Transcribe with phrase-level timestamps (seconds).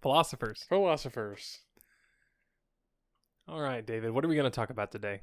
[0.00, 0.64] Philosophers.
[0.68, 1.60] Philosophers.
[3.48, 4.12] All right, David.
[4.12, 5.20] What are we going to talk about today?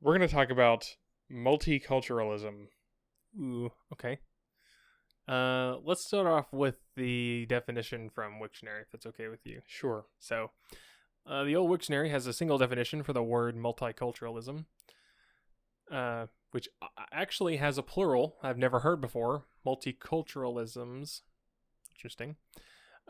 [0.00, 0.84] We're going to talk about
[1.32, 2.66] multiculturalism.
[3.38, 4.18] Ooh, okay.
[5.28, 9.60] Uh, let's start off with the definition from Wiktionary, if that's okay with you.
[9.66, 10.06] Sure.
[10.18, 10.50] So,
[11.26, 14.64] uh, the old Wiktionary has a single definition for the word multiculturalism,
[15.90, 16.68] uh, which
[17.12, 21.20] actually has a plural I've never heard before multiculturalisms.
[21.94, 22.36] Interesting.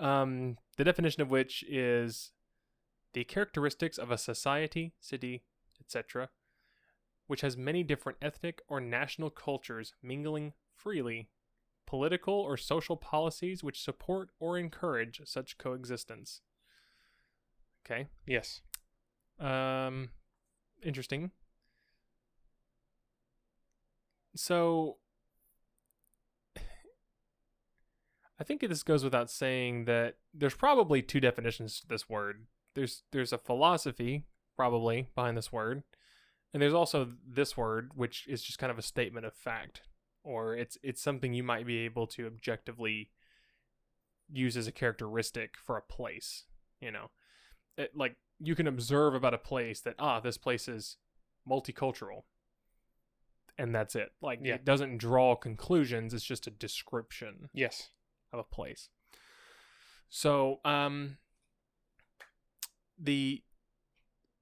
[0.01, 2.33] Um, the definition of which is
[3.13, 5.45] the characteristics of a society, city,
[5.81, 6.31] etc.,
[7.27, 11.29] which has many different ethnic or national cultures mingling freely,
[11.87, 16.41] political or social policies which support or encourage such coexistence.
[17.85, 18.07] Okay.
[18.27, 18.63] Yes.
[19.39, 20.11] Um,
[20.83, 21.31] interesting.
[24.37, 24.99] So,
[28.41, 32.47] I think this goes without saying that there's probably two definitions to this word.
[32.75, 34.25] There's there's a philosophy
[34.57, 35.83] probably behind this word,
[36.55, 39.83] and there's also this word, which is just kind of a statement of fact,
[40.25, 43.11] or it's it's something you might be able to objectively
[44.33, 46.45] use as a characteristic for a place.
[46.81, 47.11] You know,
[47.77, 50.97] it, like you can observe about a place that ah this place is
[51.49, 52.23] multicultural
[53.59, 54.55] and that's it like Yeah.
[54.55, 57.91] it doesn't draw conclusions it's just a description Yes.
[58.33, 58.89] Of a place
[60.09, 61.17] so um
[62.99, 63.43] the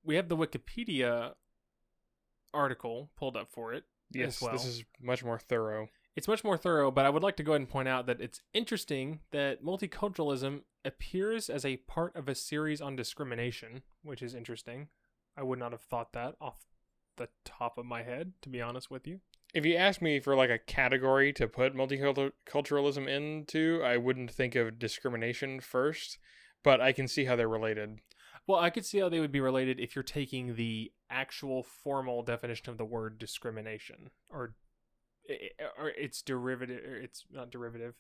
[0.05, 1.33] we have the wikipedia
[2.55, 4.41] article pulled up for it Yes.
[4.41, 4.53] well.
[4.53, 5.89] This is much more thorough.
[6.17, 8.23] it's much more thorough, but I would like to go ahead and point out that
[8.23, 14.35] it's interesting that multiculturalism appears as a part of a series on discrimination, which is
[14.35, 14.89] interesting.
[15.37, 16.65] I would not have thought that off
[17.19, 19.21] the top of my head, to be honest with you.
[19.55, 24.55] If you ask me for like a category to put multiculturalism into, I wouldn't think
[24.55, 26.19] of discrimination first,
[26.63, 28.01] but I can see how they're related.
[28.47, 32.23] Well, I could see how they would be related if you're taking the actual formal
[32.23, 34.55] definition of the word discrimination, or
[35.79, 36.81] or its derivative.
[36.85, 37.95] It's not derivative,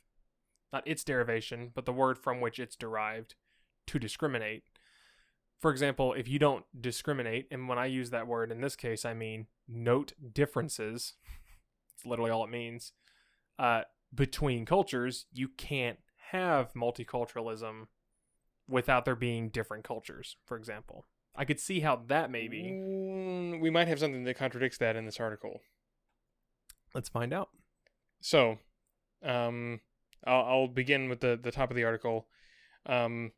[0.72, 3.34] not its derivation, but the word from which it's derived
[3.89, 4.65] to discriminate.
[5.61, 9.05] For example, if you don't discriminate, and when I use that word in this case,
[9.05, 11.15] I mean note differences.
[11.98, 12.92] It's literally all it means.
[13.59, 13.82] Uh,
[14.14, 15.98] between cultures, you can't
[16.31, 17.88] have multiculturalism
[18.69, 21.06] without there being different cultures, for example.
[21.34, 22.70] I could see how that may be.
[22.72, 25.60] Mm, we might have something that contradicts that in this article.
[26.94, 27.48] Let's find out.
[28.20, 28.59] So,
[29.25, 29.80] um,
[30.25, 32.28] I'll, I'll begin with the, the top of the article.
[32.86, 33.32] Um,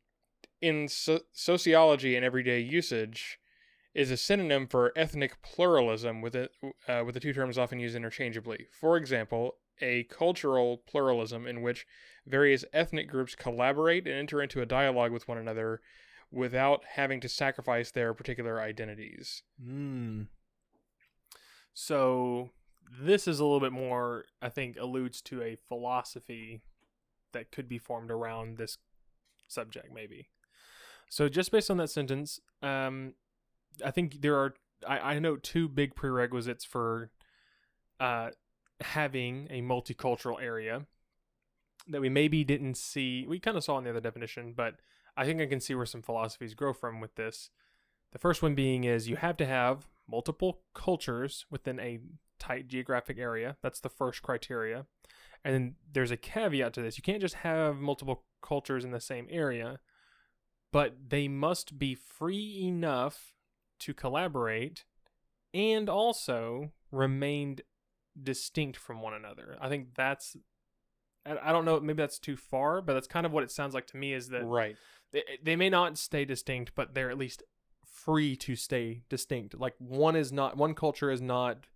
[0.61, 3.39] in so- sociology and everyday usage,
[3.93, 6.51] is a synonym for ethnic pluralism, with it
[6.87, 8.67] uh, with the two terms often used interchangeably.
[8.71, 11.85] For example, a cultural pluralism in which
[12.25, 15.81] various ethnic groups collaborate and enter into a dialogue with one another
[16.31, 19.43] without having to sacrifice their particular identities.
[19.61, 20.23] Hmm.
[21.73, 22.51] So
[23.01, 26.61] this is a little bit more, I think, alludes to a philosophy
[27.33, 28.77] that could be formed around this
[29.47, 30.29] subject, maybe.
[31.09, 33.13] So just based on that sentence, um,
[33.83, 34.53] I think there are
[34.87, 37.11] I, I know two big prerequisites for
[37.99, 38.29] uh,
[38.81, 40.85] having a multicultural area
[41.87, 43.25] that we maybe didn't see.
[43.27, 44.75] We kind of saw in the other definition, but
[45.17, 47.49] I think I can see where some philosophies grow from with this.
[48.11, 51.99] The first one being is you have to have multiple cultures within a
[52.39, 53.57] tight geographic area.
[53.61, 54.85] That's the first criteria.
[55.43, 56.97] And then there's a caveat to this.
[56.97, 59.79] You can't just have multiple cultures in the same area,
[60.71, 63.33] but they must be free enough
[63.81, 64.85] to collaborate
[65.53, 67.61] and also remained
[68.21, 69.57] distinct from one another.
[69.59, 70.35] I think that's
[71.25, 73.85] I don't know, maybe that's too far, but that's kind of what it sounds like
[73.87, 74.75] to me is that Right.
[75.13, 77.43] they, they may not stay distinct, but they're at least
[77.85, 79.53] free to stay distinct.
[79.59, 81.67] Like one is not one culture is not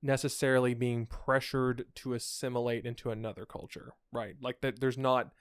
[0.00, 4.36] necessarily being pressured to assimilate into another culture, right?
[4.40, 5.32] Like that there's not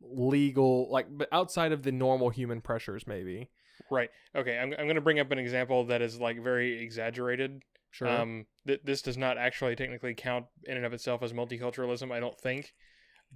[0.00, 3.50] legal like but outside of the normal human pressures maybe.
[3.90, 4.10] Right.
[4.34, 4.58] Okay.
[4.58, 7.62] I'm, I'm going to bring up an example that is like very exaggerated.
[7.90, 8.08] Sure.
[8.08, 12.20] Um, th- this does not actually technically count in and of itself as multiculturalism, I
[12.20, 12.72] don't think.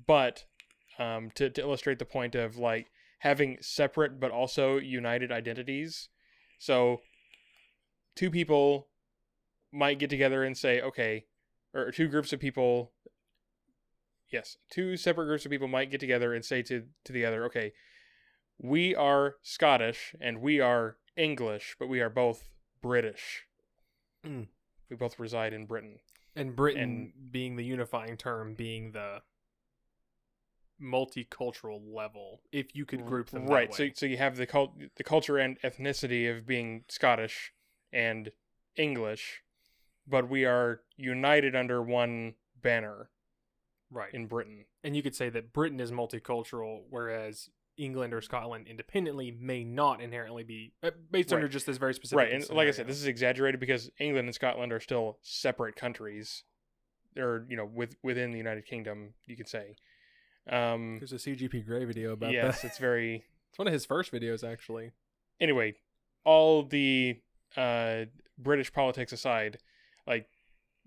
[0.07, 0.45] But
[0.99, 6.09] um, to, to illustrate the point of like having separate but also united identities.
[6.59, 7.01] So,
[8.15, 8.89] two people
[9.73, 11.25] might get together and say, okay,
[11.75, 12.93] or two groups of people.
[14.31, 17.45] Yes, two separate groups of people might get together and say to, to the other,
[17.47, 17.73] okay,
[18.59, 22.51] we are Scottish and we are English, but we are both
[22.83, 23.45] British.
[24.27, 24.49] Mm.
[24.91, 25.99] We both reside in Britain.
[26.37, 29.23] and Britain being the unifying term being the
[30.83, 35.05] multicultural level if you could group them right so so you have the cult the
[35.05, 37.53] culture and ethnicity of being scottish
[37.93, 38.33] and
[38.77, 39.43] english
[40.07, 43.09] but we are united under one banner
[43.91, 48.67] right in britain and you could say that britain is multicultural whereas england or scotland
[48.69, 51.37] independently may not inherently be uh, based Right.
[51.39, 54.27] under just this very specific right and like i said this is exaggerated because england
[54.29, 56.45] and scotland are still separate countries
[57.17, 59.77] or you know with within the united kingdom you could say.
[60.49, 62.69] Um there's a cgp grey video about yes that.
[62.69, 64.91] it's very it's one of his first videos actually.
[65.41, 65.75] Anyway,
[66.25, 67.17] all the
[67.57, 68.05] uh,
[68.39, 69.59] British politics aside,
[70.07, 70.27] like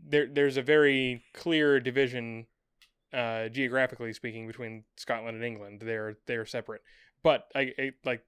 [0.06, 2.46] there there's a very clear division
[3.14, 5.82] uh, geographically speaking between Scotland and England.
[5.84, 6.82] They're they're separate,
[7.24, 8.24] but I, I like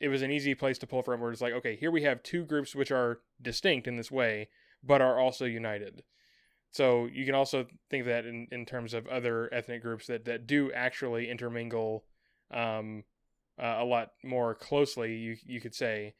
[0.00, 2.22] it was an easy place to pull from where it's like okay, here we have
[2.22, 4.48] two groups which are distinct in this way,
[4.82, 6.02] but are also united.
[6.70, 10.46] So you can also think that in, in terms of other ethnic groups that, that
[10.46, 12.04] do actually intermingle
[12.50, 13.04] um,
[13.58, 16.14] uh, a lot more closely, you you could say.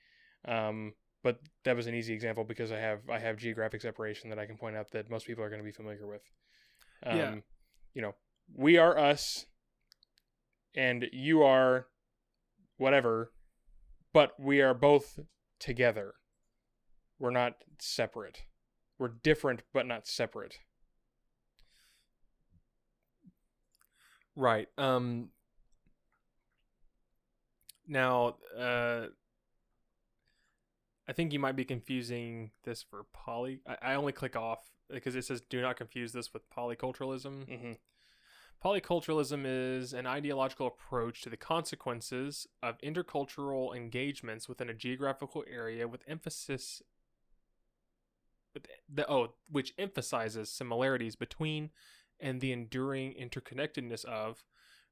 [0.47, 4.39] Um, but that was an easy example because I have I have geographic separation that
[4.39, 6.23] I can point out that most people are going to be familiar with.
[7.05, 7.35] Um, Yeah.
[7.95, 8.15] You know,
[8.55, 9.47] we are us,
[10.75, 11.87] and you are
[12.77, 13.33] whatever,
[14.13, 15.19] but we are both
[15.59, 16.15] together.
[17.19, 18.45] We're not separate.
[18.99, 20.59] We're different, but not separate.
[24.37, 24.69] Right.
[24.79, 25.31] Um
[27.89, 29.07] now uh
[31.09, 35.15] I think you might be confusing this for poly I, I only click off because
[35.15, 37.47] it says do not confuse this with polyculturalism.
[37.47, 37.73] Mm-hmm.
[38.65, 45.87] Polyculturalism is an ideological approach to the consequences of intercultural engagements within a geographical area
[45.87, 46.83] with emphasis
[48.55, 51.71] with the oh which emphasizes similarities between
[52.19, 54.45] and the enduring interconnectedness of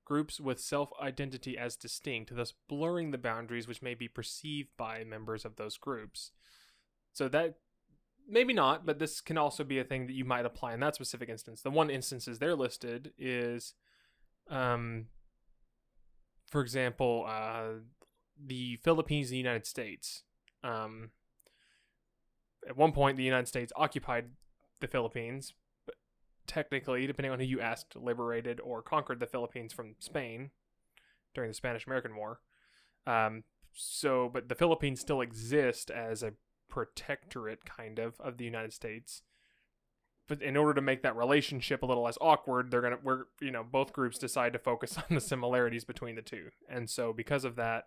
[0.05, 5.45] groups with self-identity as distinct, thus blurring the boundaries which may be perceived by members
[5.45, 6.31] of those groups.
[7.13, 7.57] So that
[8.29, 10.95] maybe not, but this can also be a thing that you might apply in that
[10.95, 11.63] specific instance.
[11.63, 13.75] The one instances they're listed is,
[14.51, 15.07] um,
[16.51, 17.81] for example, uh,
[18.45, 20.23] the Philippines and the United States.
[20.63, 21.11] Um,
[22.69, 24.27] at one point, the United States occupied
[24.81, 25.95] the Philippines, but
[26.47, 30.51] technically, depending on who you asked, liberated or conquered the Philippines from Spain
[31.35, 32.41] during the Spanish American War.
[33.07, 36.33] Um, so, but the Philippines still exist as a
[36.69, 39.23] protectorate, kind of, of the United States.
[40.29, 43.53] But in order to make that relationship a little less awkward, they're gonna we're you
[43.53, 47.45] know both groups decide to focus on the similarities between the two, and so because
[47.45, 47.85] of that,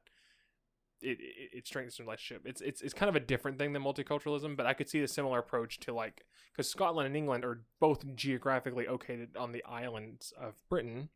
[1.01, 2.43] it it, it strengthens the relationship.
[2.45, 5.07] It's it's it's kind of a different thing than multiculturalism, but I could see a
[5.07, 10.33] similar approach to like because Scotland and England are both geographically located on the islands
[10.39, 11.09] of Britain,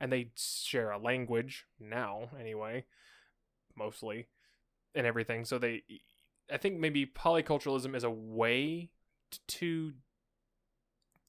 [0.00, 2.84] and they share a language now anyway,
[3.76, 4.28] mostly,
[4.94, 5.44] and everything.
[5.44, 5.82] So they,
[6.52, 8.90] I think maybe polyculturalism is a way
[9.48, 9.92] to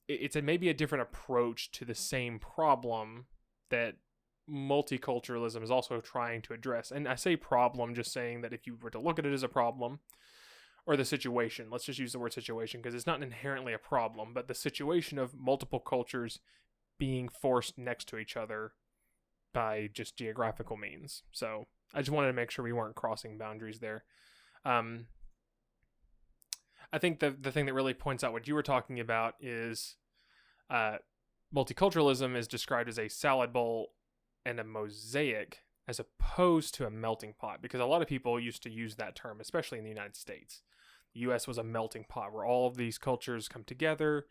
[0.08, 3.26] it's a maybe a different approach to the same problem
[3.70, 3.94] that
[4.50, 6.90] multiculturalism is also trying to address.
[6.90, 9.42] And I say problem just saying that if you were to look at it as
[9.42, 10.00] a problem
[10.86, 14.34] or the situation, let's just use the word situation because it's not inherently a problem,
[14.34, 16.40] but the situation of multiple cultures
[16.98, 18.72] being forced next to each other
[19.54, 21.22] by just geographical means.
[21.30, 24.04] So I just wanted to make sure we weren't crossing boundaries there.
[24.64, 25.06] Um,
[26.92, 29.96] I think the the thing that really points out what you were talking about is
[30.70, 30.96] uh,
[31.54, 33.92] multiculturalism is described as a salad bowl
[34.44, 38.62] and a mosaic as opposed to a melting pot because a lot of people used
[38.62, 40.62] to use that term especially in the United States.
[41.14, 44.26] The US was a melting pot where all of these cultures come together,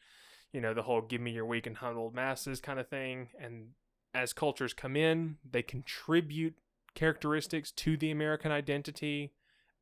[0.51, 3.69] you know, the whole give me your weak and huddled masses kind of thing and
[4.13, 6.55] as cultures come in, they contribute
[6.95, 9.31] characteristics to the American identity,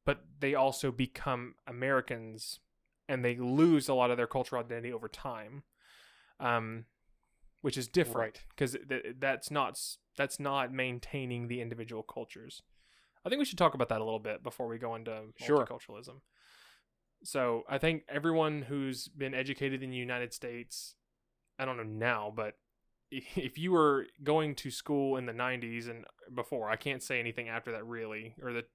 [0.06, 2.60] but they also become Americans
[3.10, 5.64] and they lose a lot of their cultural identity over time.
[6.40, 6.86] Um
[7.62, 8.44] which is different Right.
[8.50, 9.78] because th- that's not
[10.16, 12.62] that's not maintaining the individual cultures.
[13.26, 15.66] I think we should talk about that a little bit before we go into Sure.
[15.66, 16.22] multiculturalism.
[17.24, 20.96] So I think everyone who's been educated in the United States,
[21.58, 22.58] I don't know now, but
[23.12, 27.50] if you were going to school in the 90s and before, I can't say anything
[27.50, 28.66] after that really, or the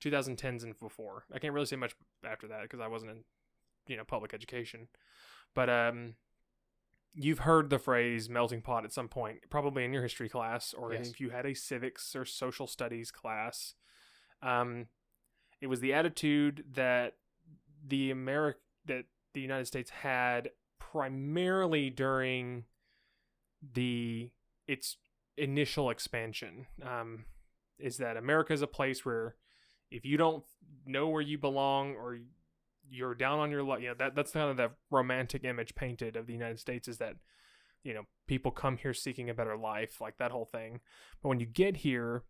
[0.00, 1.24] 2010s and before.
[1.34, 3.24] I can't really say much after that because I wasn't in,
[3.86, 4.88] you know, public education.
[5.54, 6.14] But um,
[7.14, 10.92] you've heard the phrase melting pot at some point, probably in your history class, or
[10.94, 11.10] Yes.
[11.10, 13.74] if you had a civics or social studies class.
[14.42, 14.86] Um,
[15.60, 17.14] it was the attitude that
[17.86, 22.64] the America that the United States had primarily during
[23.74, 24.30] the
[24.66, 24.96] its
[25.36, 26.66] initial expansion.
[26.82, 27.24] Um,
[27.78, 29.36] is that America is a place where
[29.90, 30.44] if you don't
[30.86, 32.18] know where you belong or
[32.92, 36.16] you're down on your luck, you know that that's kind of the romantic image painted
[36.16, 37.16] of the United States is that
[37.82, 40.80] you know people come here seeking a better life, like that whole thing.
[41.22, 42.24] But when you get here,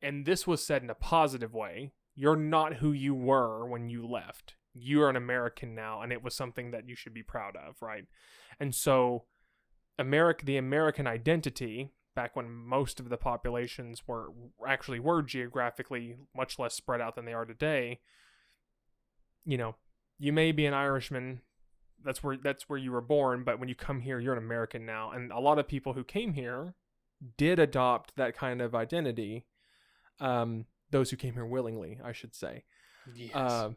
[0.00, 4.06] and this was said in a positive way, you're not who you were when you
[4.06, 4.54] left.
[4.74, 7.82] You are an American now, and it was something that you should be proud of,
[7.82, 8.04] right?
[8.58, 9.24] And so,
[9.98, 14.28] America, the American identity, back when most of the populations were
[14.66, 18.00] actually were geographically much less spread out than they are today.
[19.44, 19.74] You know,
[20.18, 21.40] you may be an Irishman.
[22.04, 24.84] That's where that's where you were born, but when you come here, you're an American
[24.86, 25.10] now.
[25.12, 26.74] And a lot of people who came here
[27.36, 29.46] did adopt that kind of identity.
[30.20, 32.64] Um, those who came here willingly, I should say.
[33.14, 33.34] Yes.
[33.34, 33.70] Uh,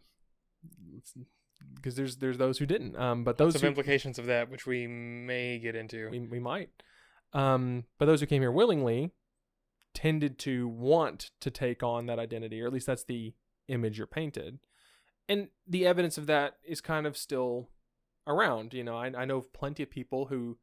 [1.75, 2.95] because there's there's those who didn't.
[2.97, 6.09] Um, but Lots those of who, implications of that, which we may get into.
[6.09, 6.69] we, we might.
[7.33, 9.11] Um, but those who came here willingly
[9.93, 13.33] tended to want to take on that identity, or at least that's the
[13.67, 14.59] image you're painted.
[15.27, 17.69] And the evidence of that is kind of still
[18.27, 18.73] around.
[18.73, 20.57] You know, I, I know of plenty of people who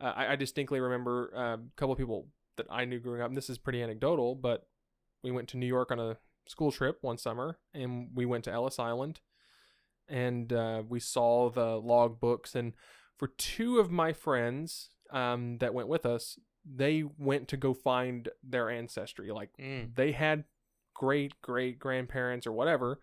[0.00, 3.28] uh, I, I distinctly remember uh, a couple of people that I knew growing up.
[3.28, 4.66] And this is pretty anecdotal, but
[5.22, 6.16] we went to New York on a
[6.46, 9.20] school trip one summer, and we went to Ellis Island,
[10.08, 12.54] and uh, we saw the log books.
[12.54, 12.72] And
[13.18, 18.28] for two of my friends um, that went with us, they went to go find
[18.42, 19.30] their ancestry.
[19.30, 19.94] Like Mm.
[19.94, 20.44] they had
[20.94, 23.00] great great grandparents or whatever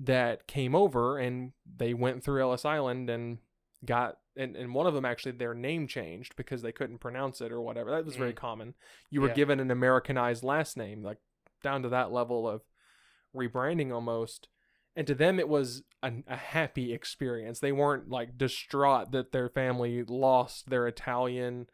[0.00, 3.38] that came over and they went through Ellis Island and
[3.84, 7.52] got and, and one of them actually their name changed because they couldn't pronounce it
[7.52, 7.90] or whatever.
[7.90, 8.36] That was very Mm.
[8.36, 8.74] common.
[9.10, 9.34] You were Yeah.
[9.34, 11.18] given an Americanized last name, like
[11.62, 12.62] down to that level of
[13.34, 14.48] rebranding almost.
[14.96, 17.60] And to them, it was a, a happy experience.
[17.60, 21.66] They weren't like distraught that their family lost their Italian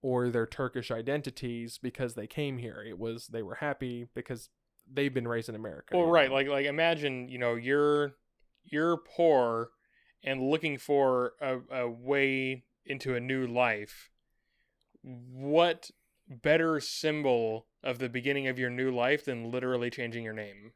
[0.00, 2.82] or their Turkish identities because they came here.
[2.86, 4.48] It was they were happy because
[4.90, 5.96] they've been raised in America.
[5.96, 6.34] Well, right, know?
[6.34, 8.14] like like imagine you know you're
[8.64, 9.70] you're poor
[10.24, 14.10] and looking for a, a way into a new life.
[15.02, 15.90] What
[16.28, 20.72] better symbol of the beginning of your new life than literally changing your name?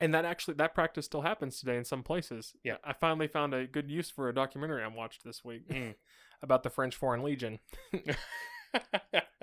[0.00, 2.54] and that actually that practice still happens today in some places.
[2.64, 2.76] Yeah.
[2.82, 5.94] I finally found a good use for a documentary I watched this week Mm.
[6.42, 7.58] about the French Foreign Legion.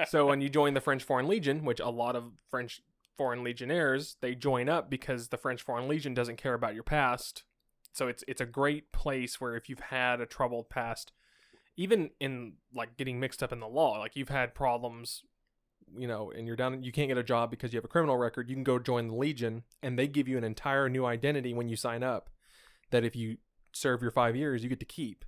[0.07, 2.81] so when you join the French Foreign Legion, which a lot of French
[3.17, 7.43] Foreign Legionnaires they join up because the French Foreign Legion doesn't care about your past.
[7.93, 11.11] So it's it's a great place where if you've had a troubled past,
[11.75, 15.23] even in like getting mixed up in the law, like you've had problems,
[15.97, 18.17] you know, and you're down, you can't get a job because you have a criminal
[18.17, 18.49] record.
[18.49, 21.69] You can go join the Legion, and they give you an entire new identity when
[21.69, 22.29] you sign up.
[22.91, 23.37] That if you
[23.73, 25.25] serve your five years, you get to keep,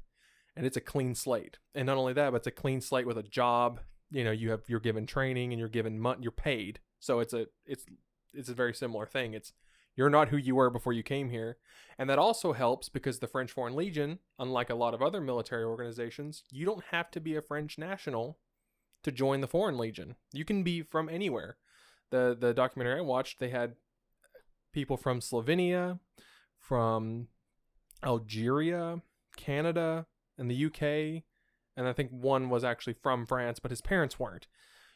[0.59, 1.57] and it's a clean slate.
[1.73, 3.79] And not only that, but it's a clean slate with a job.
[4.11, 6.81] You know, you have you're given training and you're given money, you're paid.
[6.99, 7.85] So it's a it's
[8.33, 9.33] it's a very similar thing.
[9.33, 9.53] It's
[9.95, 11.57] you're not who you were before you came here.
[11.97, 15.63] And that also helps because the French Foreign Legion, unlike a lot of other military
[15.63, 18.37] organizations, you don't have to be a French national
[19.03, 20.15] to join the Foreign Legion.
[20.33, 21.55] You can be from anywhere.
[22.09, 23.75] The the documentary I watched, they had
[24.73, 25.99] people from Slovenia,
[26.59, 27.29] from
[28.03, 29.01] Algeria,
[29.37, 30.05] Canada,
[30.39, 31.23] and the UK,
[31.77, 34.47] and I think one was actually from France, but his parents weren't.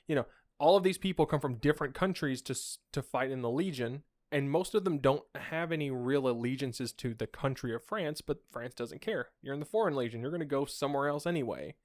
[0.07, 0.25] You know,
[0.59, 2.55] all of these people come from different countries to
[2.91, 7.13] to fight in the Legion, and most of them don't have any real allegiances to
[7.13, 9.27] the country of France, but France doesn't care.
[9.41, 11.75] You're in the Foreign Legion, you're going to go somewhere else anyway.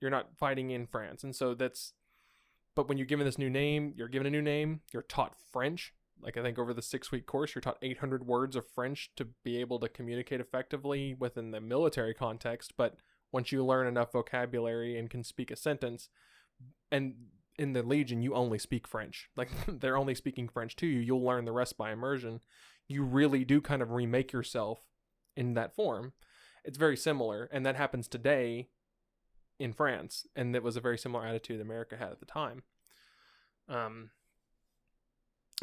[0.00, 1.24] You're not fighting in France.
[1.24, 1.94] And so that's
[2.74, 5.92] but when you're given this new name, you're given a new name, you're taught French.
[6.20, 9.58] Like I think over the 6-week course, you're taught 800 words of French to be
[9.58, 12.96] able to communicate effectively within the military context, but
[13.32, 16.08] once you learn enough vocabulary and can speak a sentence
[16.92, 17.14] and
[17.58, 19.28] in the legion you only speak french.
[19.36, 21.00] Like they're only speaking french to you.
[21.00, 22.40] You'll learn the rest by immersion.
[22.86, 24.80] You really do kind of remake yourself
[25.36, 26.12] in that form.
[26.64, 28.68] It's very similar and that happens today
[29.60, 32.62] in france and that was a very similar attitude america had at the time.
[33.68, 34.10] Um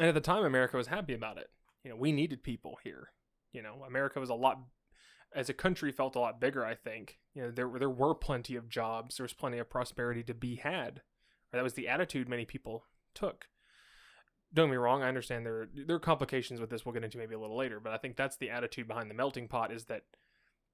[0.00, 1.50] and at the time america was happy about it.
[1.84, 3.08] You know we needed people here.
[3.52, 4.58] You know america was a lot
[5.34, 7.18] as a country felt a lot bigger i think.
[7.34, 9.16] You know there were there were plenty of jobs.
[9.16, 11.02] There was plenty of prosperity to be had.
[11.52, 12.84] That was the attitude many people
[13.14, 13.46] took.
[14.54, 17.16] Don't get me wrong i understand there there are complications with this we'll get into
[17.18, 19.84] maybe a little later but i think that's the attitude behind the melting pot is
[19.86, 20.02] that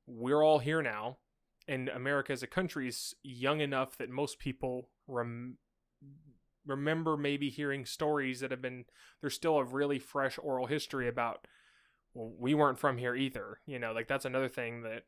[0.06, 1.18] we're all here now
[1.68, 5.58] and america as a country is young enough that most people rem-
[6.68, 8.84] remember maybe hearing stories that have been
[9.20, 11.46] there's still a really fresh oral history about
[12.14, 13.60] well, we weren't from here either.
[13.66, 15.04] You know, like that's another thing that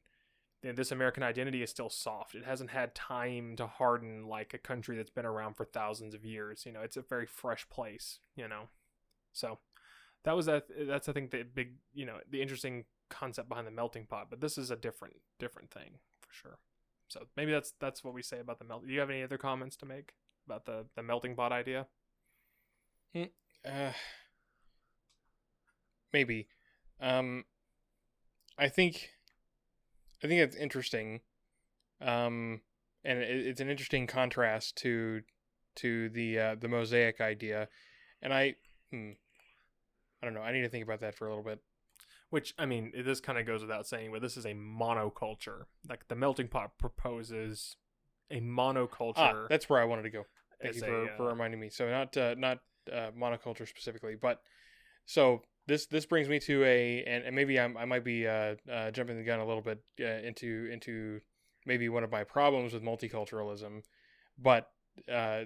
[0.62, 2.34] th- this American identity is still soft.
[2.34, 6.24] It hasn't had time to harden like a country that's been around for thousands of
[6.24, 6.64] years.
[6.66, 8.20] You know, it's a very fresh place.
[8.36, 8.68] You know,
[9.32, 9.58] so
[10.24, 10.64] that was that.
[10.86, 14.28] That's I think the big you know the interesting concept behind the melting pot.
[14.30, 16.58] But this is a different different thing for sure.
[17.08, 18.86] So maybe that's that's what we say about the melt.
[18.86, 20.14] Do you have any other comments to make
[20.50, 21.86] about the the melting pot idea?
[23.64, 23.92] Uh,
[26.12, 26.48] maybe.
[27.00, 27.44] Um,
[28.58, 29.10] I think,
[30.22, 31.20] I think it's interesting.
[32.00, 32.62] Um,
[33.04, 35.22] and it, it's an interesting contrast to,
[35.76, 37.68] to the uh, the mosaic idea,
[38.22, 38.56] and I,
[38.90, 39.10] hmm,
[40.22, 40.42] I don't know.
[40.42, 41.60] I need to think about that for a little bit.
[42.30, 45.64] Which I mean, this kind of goes without saying, but this is a monoculture.
[45.88, 47.76] Like the melting pot proposes
[48.30, 49.14] a monoculture.
[49.16, 50.24] Ah, that's where I wanted to go.
[50.62, 51.70] Thank you for, a, for uh, reminding me.
[51.70, 52.58] So not uh, not
[52.92, 54.42] uh, monoculture specifically, but
[55.06, 58.56] so this this brings me to a and, and maybe I'm, I might be uh,
[58.70, 61.20] uh, jumping the gun a little bit uh, into into
[61.66, 63.82] maybe one of my problems with multiculturalism,
[64.38, 64.70] but
[65.10, 65.42] uh,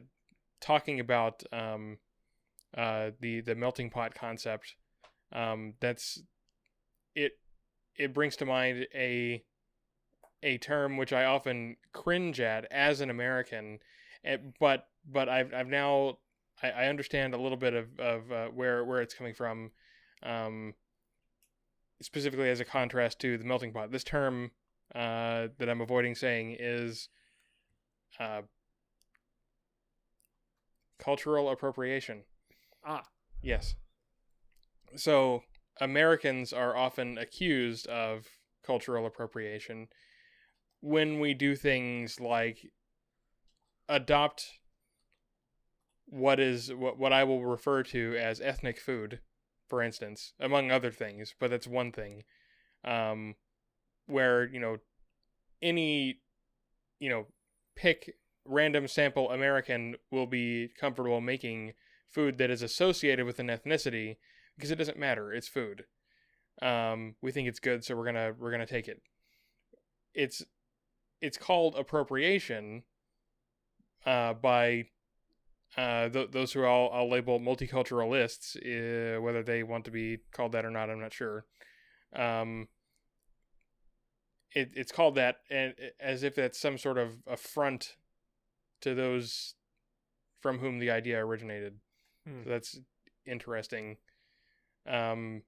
[0.60, 1.98] talking about um,
[2.76, 4.76] uh, the the melting pot concept,
[5.32, 6.22] um, that's
[7.14, 7.32] it.
[7.96, 9.44] It brings to mind a
[10.42, 13.78] a term which I often cringe at as an American,
[14.24, 16.18] eh, but but I've I've now
[16.62, 19.70] I, I understand a little bit of of uh, where where it's coming from,
[20.22, 20.74] um,
[22.02, 23.90] specifically as a contrast to the melting pot.
[23.90, 24.50] This term
[24.94, 27.08] uh, that I'm avoiding saying is
[28.20, 28.42] uh,
[30.98, 32.22] cultural appropriation.
[32.84, 33.04] Ah,
[33.44, 33.74] Yes.
[34.96, 35.42] So
[35.80, 38.26] Americans are often accused of
[38.64, 39.88] cultural appropriation
[40.80, 42.70] when we do things like
[43.88, 44.46] adopt
[46.14, 49.20] what is what, what I will refer to as ethnic food,
[49.68, 52.22] for instance, among other things, but that's one thing.
[52.84, 53.34] Um,
[54.06, 54.76] where, you know,
[55.60, 56.20] any
[57.00, 57.26] you know,
[57.74, 61.72] pick random sample American will be comfortable making
[62.10, 64.16] food that is associated with an ethnicity
[64.56, 65.84] because it doesn't matter it's food
[66.62, 69.02] um, we think it's good so we're gonna we're gonna take it
[70.14, 70.42] it's
[71.20, 72.84] it's called appropriation
[74.06, 74.84] uh, by
[75.76, 80.52] uh, th- those who I'll, I'll label multiculturalists uh, whether they want to be called
[80.52, 81.44] that or not I'm not sure
[82.14, 82.68] um,
[84.52, 87.96] it, it's called that and as if that's some sort of affront
[88.82, 89.54] to those
[90.40, 91.78] from whom the idea originated
[92.26, 92.42] Hmm.
[92.42, 92.78] so that's
[93.26, 93.98] interesting.
[94.86, 95.42] Um,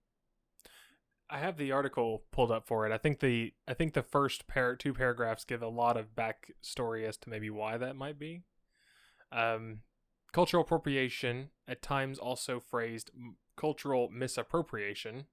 [1.28, 2.92] I have the article pulled up for it.
[2.92, 7.06] I think the I think the first par- two paragraphs give a lot of backstory
[7.06, 8.42] as to maybe why that might be.
[9.32, 9.78] Um,
[10.37, 13.11] cultural appropriation, at times also phrased
[13.57, 15.25] cultural misappropriation,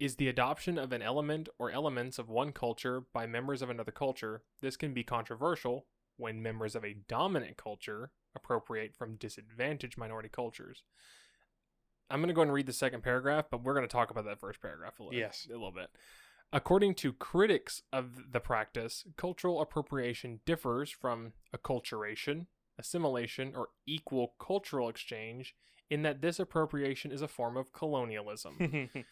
[0.00, 3.92] is the adoption of an element or elements of one culture by members of another
[3.92, 4.42] culture.
[4.60, 10.82] This can be controversial when members of a dominant culture appropriate from disadvantaged minority cultures.
[12.10, 14.24] I'm going to go and read the second paragraph, but we're going to talk about
[14.24, 15.46] that first paragraph a little, Yes.
[15.48, 15.90] a little bit.
[16.52, 22.46] According to critics of the practice, cultural appropriation differs from acculturation,
[22.78, 25.54] assimilation, or equal cultural exchange
[25.88, 28.90] in that this appropriation is a form of colonialism.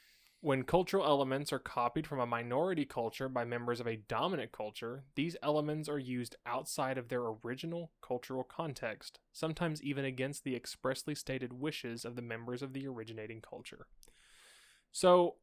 [0.45, 5.05] When cultural elements are copied from a minority culture by members of a dominant culture,
[5.15, 11.15] these elements are used outside of their original cultural context, sometimes even against the expressly
[11.15, 13.87] stated wishes of the members of the originating culture.
[14.93, 15.37] So,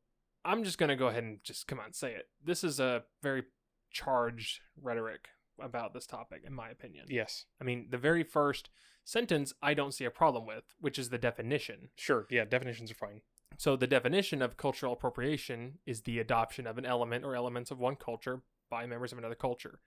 [0.45, 2.29] I'm just going to go ahead and just come on, say it.
[2.45, 3.45] This is a very
[3.89, 5.29] charged rhetoric
[5.59, 7.05] about this topic, in my opinion.
[7.09, 8.69] yes, I mean, the very first
[9.03, 11.89] sentence I don't see a problem with, which is the definition.
[11.95, 12.27] sure.
[12.29, 13.21] Yeah, definitions are fine.
[13.57, 17.79] So the definition of cultural appropriation is the adoption of an element or elements of
[17.79, 19.79] one culture by members of another culture.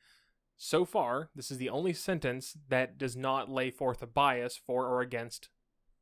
[0.56, 4.86] So far, this is the only sentence that does not lay forth a bias for
[4.86, 5.48] or against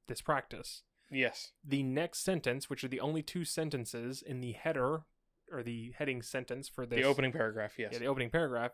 [0.08, 0.82] this practice.
[1.10, 1.52] Yes.
[1.64, 5.02] The next sentence, which are the only two sentences in the header
[5.50, 7.74] or the heading sentence for this The opening paragraph.
[7.78, 7.90] Yes.
[7.92, 8.72] yeah, the opening paragraph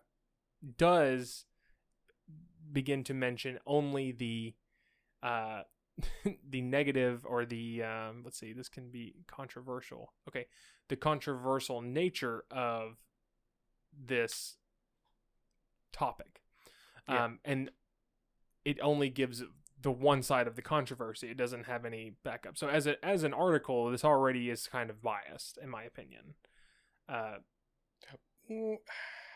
[0.77, 1.45] does
[2.73, 4.55] begin to mention only the
[5.23, 5.63] uh
[6.49, 10.13] the negative or the um let's see this can be controversial.
[10.29, 10.47] Okay.
[10.89, 12.99] The controversial nature of
[14.07, 14.57] this
[15.93, 16.43] topic.
[17.09, 17.25] Yeah.
[17.25, 17.71] um and
[18.65, 19.43] it only gives
[19.81, 21.31] the one side of the controversy.
[21.31, 22.57] It doesn't have any backup.
[22.59, 26.35] So as a as an article this already is kind of biased in my opinion.
[27.09, 27.39] Uh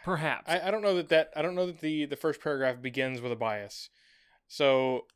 [0.05, 2.81] perhaps I, I don't know that that I don't know that the the first paragraph
[2.81, 3.89] begins with a bias.
[4.49, 5.07] So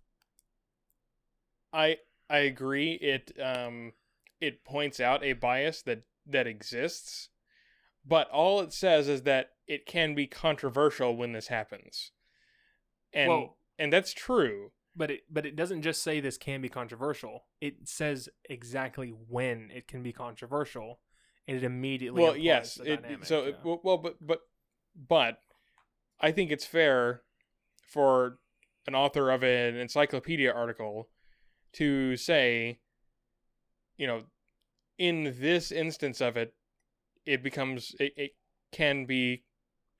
[1.72, 1.98] I
[2.30, 3.92] I agree it um
[4.40, 7.28] it points out a bias that that exists,
[8.04, 12.12] but all it says is that it can be controversial when this happens.
[13.12, 14.72] And Well- and that's true.
[14.98, 17.44] But it but it doesn't just say this can be controversial.
[17.60, 21.00] It says exactly when it can be controversial,
[21.46, 22.22] and it immediately.
[22.22, 22.80] well, yes.
[22.82, 23.48] It, so yeah.
[23.48, 24.40] it, well, well, but but
[24.96, 25.38] but
[26.20, 27.22] I think it's fair
[27.82, 28.38] for
[28.86, 31.08] an author of an encyclopedia article
[31.74, 32.78] to say,
[33.96, 34.22] you know,
[34.98, 36.54] in this instance of it,
[37.26, 38.30] it becomes it, it
[38.72, 39.44] can be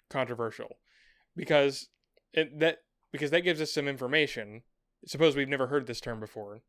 [0.09, 0.79] controversial
[1.35, 1.89] because
[2.33, 2.79] it, that
[3.13, 4.63] because that gives us some information.
[5.07, 6.61] Suppose we've never heard this term before.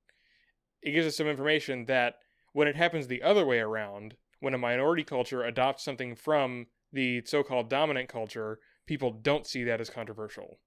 [0.81, 2.15] It gives us some information that
[2.53, 7.21] when it happens the other way around, when a minority culture adopts something from the
[7.25, 10.59] so-called dominant culture, people don't see that as controversial.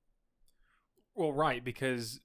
[1.14, 2.20] well, right, because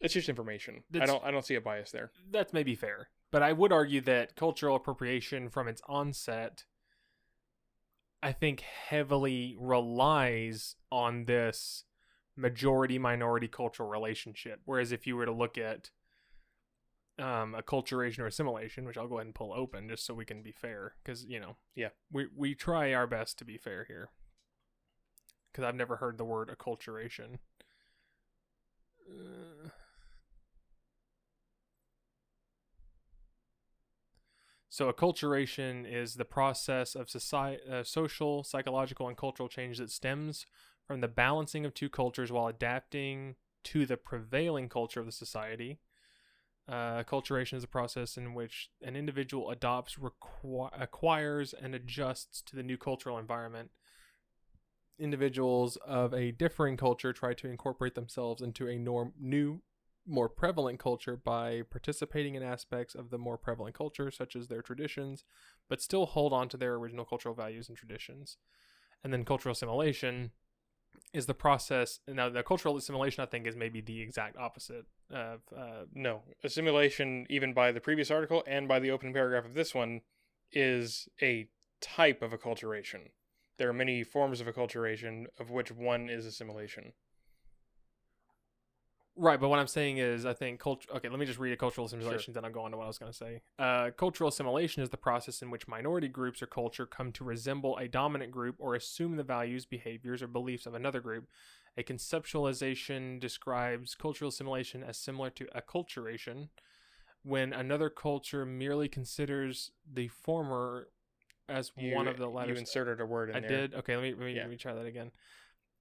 [0.00, 0.82] It's just information.
[0.94, 2.10] I don't I don't see a bias there.
[2.30, 3.08] that's maybe fair.
[3.30, 6.64] But I would argue that cultural appropriation from its onset,
[8.22, 11.84] I think, heavily relies on this
[12.36, 14.60] majority minority cultural relationship.
[14.64, 15.90] Whereas if you were to look at
[17.20, 20.42] um, acculturation or assimilation, which I'll go ahead and pull open just so we can
[20.42, 21.90] be fair, because you know, Yeah.
[22.10, 24.10] we we try our best to be fair here.
[25.52, 27.38] Because I've never heard the word acculturation.
[29.08, 29.68] Uh,
[34.72, 40.46] So, acculturation is the process of society, uh, social, psychological, and cultural change that stems
[40.86, 45.80] from the balancing of two cultures while adapting to the prevailing culture of the society.
[46.70, 52.54] Uh, acculturation is a process in which an individual adopts, requi- acquires, and adjusts to
[52.54, 53.70] the new cultural environment.
[54.96, 59.62] Individuals of a differing culture try to incorporate themselves into a norm- new
[60.06, 64.62] more prevalent culture by participating in aspects of the more prevalent culture, such as their
[64.62, 65.24] traditions,
[65.68, 68.36] but still hold on to their original cultural values and traditions.
[69.02, 70.30] And then cultural assimilation
[71.12, 72.00] is the process.
[72.06, 75.40] Now, the cultural assimilation, I think, is maybe the exact opposite of.
[75.56, 79.74] Uh, No, assimilation, even by the previous article and by the opening paragraph of this
[79.74, 80.02] one,
[80.52, 81.48] is a
[81.80, 83.10] type of acculturation.
[83.58, 86.92] There are many forms of acculturation, of which one is assimilation.
[89.22, 90.88] Right, but what I'm saying is, I think culture.
[90.96, 92.86] Okay, let me just read a cultural assimilation, then I'll go on to what I
[92.86, 93.42] was going to say.
[93.58, 97.76] Uh, cultural assimilation is the process in which minority groups or culture come to resemble
[97.76, 101.28] a dominant group or assume the values, behaviors, or beliefs of another group.
[101.76, 106.48] A conceptualization describes cultural assimilation as similar to acculturation,
[107.22, 110.88] when another culture merely considers the former
[111.46, 112.52] as You, one of the latter.
[112.52, 113.48] You inserted a word in I there.
[113.50, 113.74] did.
[113.74, 114.42] Okay, let me let me, Yeah.
[114.42, 115.10] let me try that again.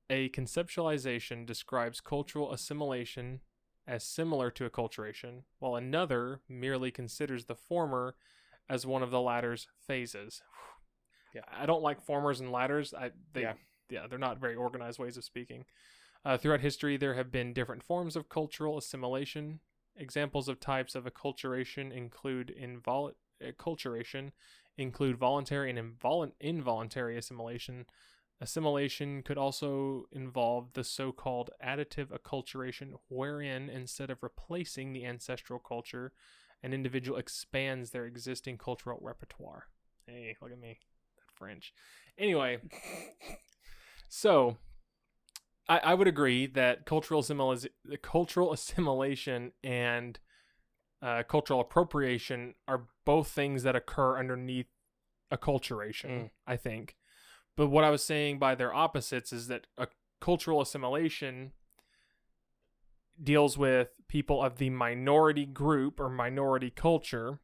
[0.10, 3.42] A conceptualization describes cultural assimilation
[3.88, 8.16] as similar to acculturation, while another merely considers the former
[8.70, 10.42] as one of the latter's phases.
[11.36, 11.42] Yeah.
[11.48, 12.92] I don't like formers and ladders.
[12.92, 13.54] I they Yeah.
[13.88, 15.66] yeah, they're not very organized ways of speaking.
[16.26, 19.60] Uh, throughout history, there have been different forms of cultural assimilation.
[19.96, 24.32] Examples of types of acculturation include invol- acculturation,
[24.76, 27.86] include voluntary and invol- involuntary assimilation.
[28.42, 35.60] Assimilation could also involve the so called additive acculturation, wherein instead of replacing the ancestral
[35.60, 36.14] culture,
[36.64, 39.66] an individual expands their existing cultural repertoire.
[40.08, 40.80] Hey, look at me.
[41.18, 41.74] That French.
[42.18, 42.60] Anyway,
[44.08, 44.58] so
[45.68, 47.68] I, I would agree that cultural, assimila-
[48.02, 50.18] cultural assimilation and
[51.02, 54.68] uh, cultural appropriation are both things that occur underneath
[55.32, 56.30] acculturation, Mm.
[56.48, 56.96] I think.
[57.60, 59.90] But what I was saying by their opposites is that a
[60.22, 61.52] cultural assimilation
[63.22, 67.40] deals with people of the minority group or minority culture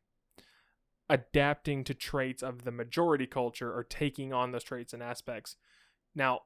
[1.10, 5.58] adapting to traits of the majority culture or taking on those traits and aspects.
[6.16, 6.44] Now,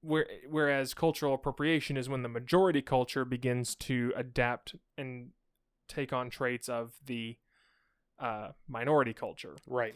[0.00, 5.28] where, whereas cultural appropriation is when the majority culture begins to adapt and
[5.86, 7.36] take on traits of the
[8.18, 9.94] uh, minority culture Right.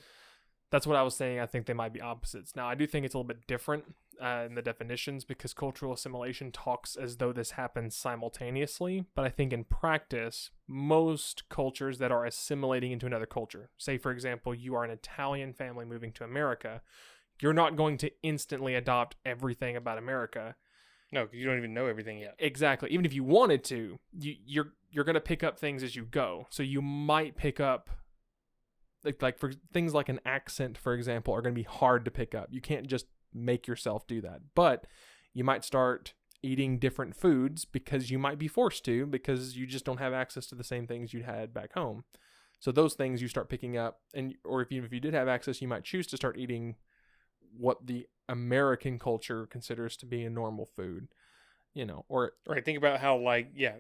[0.71, 1.41] That's what I was saying.
[1.41, 2.55] I think they might be opposites.
[2.55, 5.93] Now, I do think it's a little bit different uh, in the definitions because cultural
[5.93, 9.05] assimilation talks as though this happens simultaneously.
[9.15, 14.11] But I think in practice, most cultures that are assimilating into another culture, say, for
[14.11, 16.83] example, you are an Italian family moving to America,
[17.41, 20.57] you're not going to instantly adopt everything about America.
[21.13, 22.35] No, 'cause you don't even know everything yet.
[22.39, 22.91] Exactly.
[22.91, 26.47] Even if you wanted to, you, you're you're gonna pick up things as you go.
[26.51, 27.89] So you might pick up
[29.05, 32.35] like like for things like an accent, for example, are gonna be hard to pick
[32.35, 32.49] up.
[32.51, 34.41] You can't just make yourself do that.
[34.55, 34.87] But
[35.35, 39.85] you might start eating different foods because you might be forced to because you just
[39.85, 42.05] don't have access to the same things you had back home.
[42.61, 45.29] So those things you start picking up, and or if you if you did have
[45.29, 46.77] access, you might choose to start eating
[47.57, 51.09] what the American culture considers to be a normal food.
[51.75, 52.65] You know, or Right.
[52.65, 53.75] Think about how, like, yeah,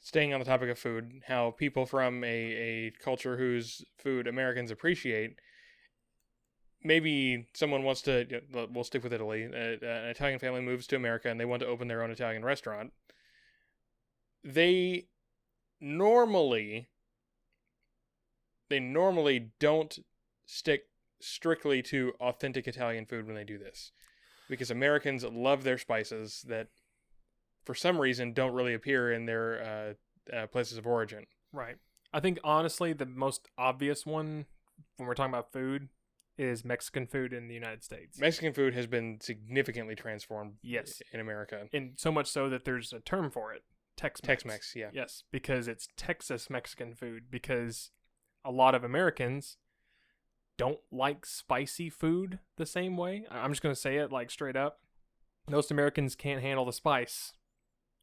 [0.00, 4.70] staying on the topic of food, how people from a, a culture whose food Americans
[4.70, 5.38] appreciate,
[6.84, 11.28] maybe someone wants to, we'll stick with Italy, uh, an Italian family moves to America
[11.28, 12.92] and they want to open their own Italian restaurant.
[14.44, 15.06] They
[15.80, 16.88] normally,
[18.68, 19.98] they normally don't
[20.46, 20.84] stick
[21.20, 23.92] strictly to authentic Italian food when they do this.
[24.48, 26.68] Because Americans love their spices that
[27.68, 29.94] for some reason don't really appear in their
[30.32, 31.26] uh, uh, places of origin.
[31.52, 31.76] Right.
[32.14, 34.46] I think honestly the most obvious one
[34.96, 35.90] when we're talking about food
[36.38, 38.18] is Mexican food in the United States.
[38.18, 41.02] Mexican food has been significantly transformed Yes.
[41.12, 41.68] in America.
[41.74, 43.64] and so much so that there's a term for it,
[43.98, 44.26] Tex-Mex.
[44.44, 44.88] Tex-Mex, yeah.
[44.94, 47.90] Yes, because it's Texas Mexican food because
[48.46, 49.58] a lot of Americans
[50.56, 53.26] don't like spicy food the same way.
[53.30, 54.78] I'm just going to say it like straight up.
[55.50, 57.32] Most Americans can't handle the spice,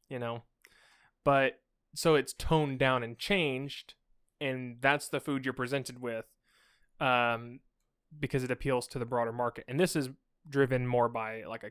[0.08, 0.42] you know.
[1.24, 1.60] But
[1.94, 3.94] so it's toned down and changed
[4.40, 6.26] and that's the food you're presented with
[7.00, 7.60] um
[8.18, 9.64] because it appeals to the broader market.
[9.66, 10.10] And this is
[10.48, 11.70] driven more by like a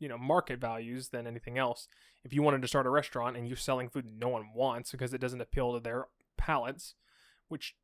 [0.00, 1.86] you know, market values than anything else
[2.24, 5.14] if you wanted to start a restaurant and you're selling food no one wants because
[5.14, 6.06] it doesn't appeal to their
[6.36, 6.94] palates,
[7.48, 7.76] which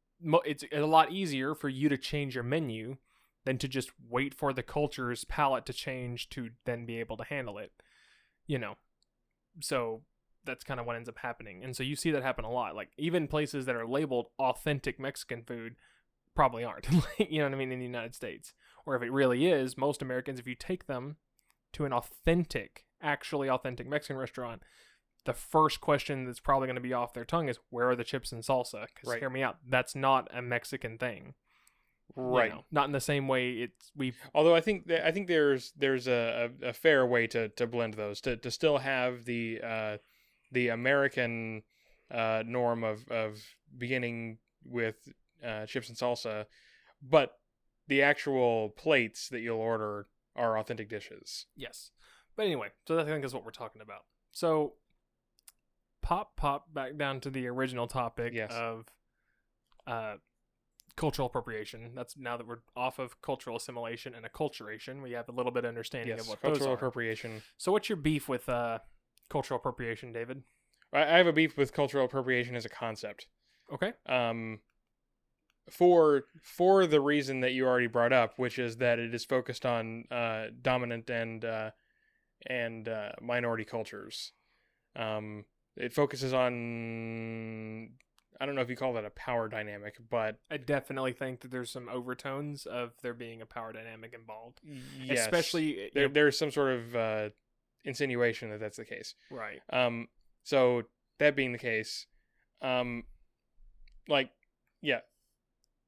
[0.45, 2.97] it's a lot easier for you to change your menu
[3.45, 7.25] than to just wait for the culture's palate to change to then be able to
[7.25, 7.71] handle it.
[8.47, 8.77] You know,
[9.61, 10.03] so
[10.45, 12.77] that's kind of what ends up happening, and so you see that happen a lot.
[12.77, 15.77] Like even places that are labeled authentic Mexican food
[16.35, 16.87] probably aren't.
[17.19, 18.53] you know what I mean in the United States,
[18.85, 21.17] or if it really is, most Americans, if you take them
[21.73, 24.63] to an authentic, actually authentic Mexican restaurant,
[25.25, 28.05] the first question that's probably going to be off their tongue is where are the
[28.05, 28.87] chips and salsa?
[28.95, 29.19] Because Right.
[29.19, 31.35] hear me out, that's not a Mexican thing,
[32.17, 32.53] you Right.
[32.53, 32.65] know?
[32.71, 34.13] Not in the same way it's we.
[34.35, 37.67] Although I think that, I think there's there's a, a, a fair way to, to
[37.67, 39.97] blend those to, to still have the uh,
[40.53, 41.63] the American
[42.11, 43.43] uh, norm of, of
[43.77, 44.97] beginning with
[45.45, 46.47] uh, chips and salsa,
[47.03, 47.39] but
[47.89, 51.47] the actual plates that you'll order are authentic dishes.
[51.57, 51.91] Yes,
[52.37, 54.05] but anyway, so that I think is what we're talking about.
[54.33, 54.75] So
[56.03, 58.53] pop pop back down to the original topic Yes.
[58.53, 58.87] of
[59.87, 60.17] uh,
[60.97, 61.93] cultural appropriation.
[61.95, 65.65] That's now that we're off of cultural assimilation and acculturation, we have a little bit
[65.65, 67.43] of understanding Yes, of what cultural appropriation.
[67.59, 68.79] So what's your beef with uh,
[69.29, 70.43] cultural appropriation, David?
[70.93, 73.27] I, I have a beef with cultural appropriation as a concept.
[73.73, 73.93] Okay.
[74.09, 74.61] um,
[75.71, 79.67] for for the reason that you already brought up, which is that it is focused
[79.67, 81.71] on uh, dominant and uh,
[82.47, 84.33] and uh, minority cultures.
[84.95, 85.45] Um,
[85.77, 87.91] it focuses on
[88.41, 91.51] I don't know if you call that a power dynamic, but I definitely think that
[91.51, 94.61] there's some overtones of there being a power dynamic involved,
[95.03, 97.29] yes, especially there, there's some sort of uh,
[97.85, 99.15] insinuation that that's the case.
[99.31, 99.61] right.
[99.73, 100.09] Um,
[100.45, 100.83] so
[101.19, 102.07] that being the case,
[102.63, 103.05] um,
[104.09, 104.31] like,
[104.83, 105.01] yeah,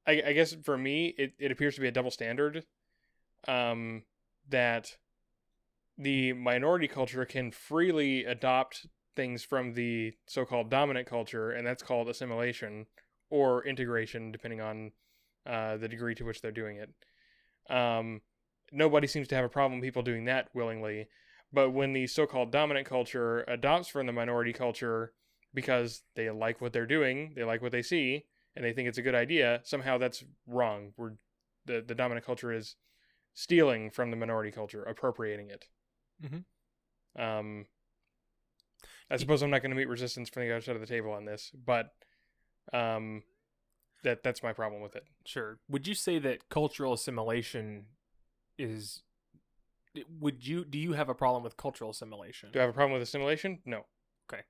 [0.07, 2.65] I, I guess for me, it, it appears to be a double standard.
[3.47, 4.03] Um,
[4.49, 4.97] that
[5.97, 8.87] the minority culture can freely adopt
[9.19, 12.85] things from the so-called dominant culture, and that's called assimilation
[13.29, 14.93] or integration, depending on
[15.45, 16.89] uh, the degree to which they're doing it.
[17.69, 18.21] Um,
[18.71, 21.09] nobody seems to have a problem people doing that willingly.
[21.51, 25.11] But when the so-called dominant culture adopts from the minority culture
[25.53, 28.23] because they like what they're doing, they like what they see,
[28.55, 30.93] and they think it's a good idea, somehow that's wrong.
[30.95, 31.15] We're
[31.65, 32.77] the the dominant culture is
[33.33, 35.67] stealing from the minority culture, appropriating it.
[36.23, 36.45] Mhm.
[37.21, 37.65] Um,
[39.11, 41.11] I suppose I'm not going to meet resistance from the other side of the table
[41.11, 41.93] on this, but
[42.73, 43.23] um,
[44.03, 45.03] that that's my problem with it.
[45.25, 45.59] Sure.
[45.69, 47.85] Would you say that cultural assimilation
[48.57, 49.01] is
[50.19, 52.51] would you do you have a problem with cultural assimilation?
[52.51, 53.59] Do I have a problem with assimilation?
[53.65, 53.85] No.
[54.31, 54.43] Okay.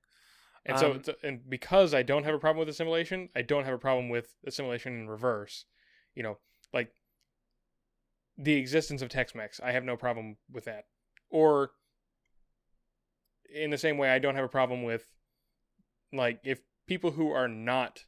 [0.65, 3.63] And so, Um, so- and because I don't have a problem with assimilation, I don't
[3.63, 5.65] have a problem with assimilation in reverse.
[6.15, 6.39] You know,
[6.73, 6.93] like
[8.37, 10.87] the existence of Tex-Mex, I have no problem with that.
[11.29, 11.71] Or
[13.53, 15.05] in the same way, I don't have a problem with
[16.11, 18.05] like if people who are not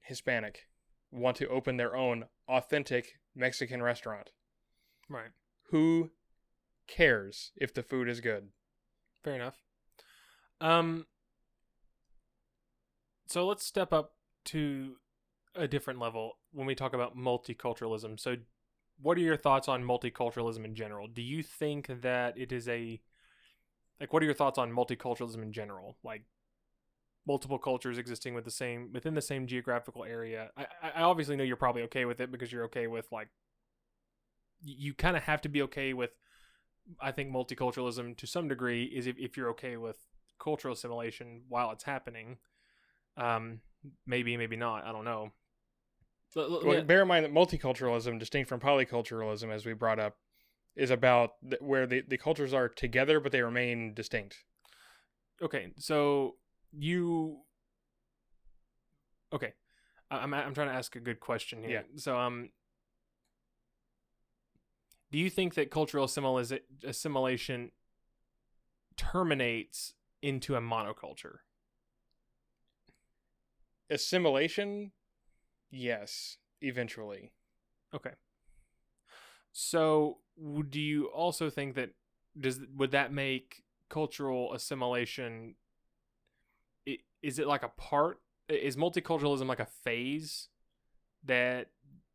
[0.00, 0.66] Hispanic
[1.10, 4.30] want to open their own authentic Mexican restaurant.
[5.08, 5.30] Right.
[5.70, 6.10] Who
[6.86, 8.48] cares if the food is good?
[9.22, 9.56] Fair enough.
[10.60, 11.06] Um
[13.26, 14.12] so let's step up
[14.46, 14.96] to
[15.54, 18.18] a different level when we talk about multiculturalism.
[18.18, 18.36] So
[19.00, 21.06] what are your thoughts on multiculturalism in general?
[21.06, 23.00] Do you think that it is a
[24.00, 25.96] like what are your thoughts on multiculturalism in general?
[26.02, 26.24] Like
[27.26, 30.50] multiple cultures existing with the same within the same geographical area.
[30.56, 33.28] I, I obviously know you're probably okay with it because you're okay with like
[34.60, 36.10] you kind of have to be okay with
[37.00, 39.98] I think multiculturalism to some degree is if, if you're okay with
[40.38, 42.38] cultural assimilation while it's happening.
[43.16, 43.60] Um,
[44.06, 44.84] maybe, maybe not.
[44.84, 45.32] I don't know.
[46.34, 50.16] Well, bear in mind that multiculturalism, distinct from polyculturalism, as we brought up,
[50.78, 54.44] is about th- where the, the cultures are together but they remain distinct.
[55.42, 56.36] okay, so
[56.72, 57.40] you.
[59.32, 59.52] Okay,
[60.10, 61.70] I- I'm I'm trying to ask a good question here.
[61.70, 61.82] yeah.
[61.96, 62.50] So um,
[65.10, 67.72] do you think that cultural assimila- assimilation
[68.96, 71.38] terminates into a monoculture?
[73.90, 74.92] Assimilation,
[75.70, 77.32] yes, eventually.
[77.94, 78.10] Okay.
[79.60, 80.18] So,
[80.70, 81.90] do you also think that
[82.38, 85.56] does would that make cultural assimilation?
[87.24, 88.20] Is it like a part?
[88.48, 90.46] Is multiculturalism like a phase
[91.24, 91.70] that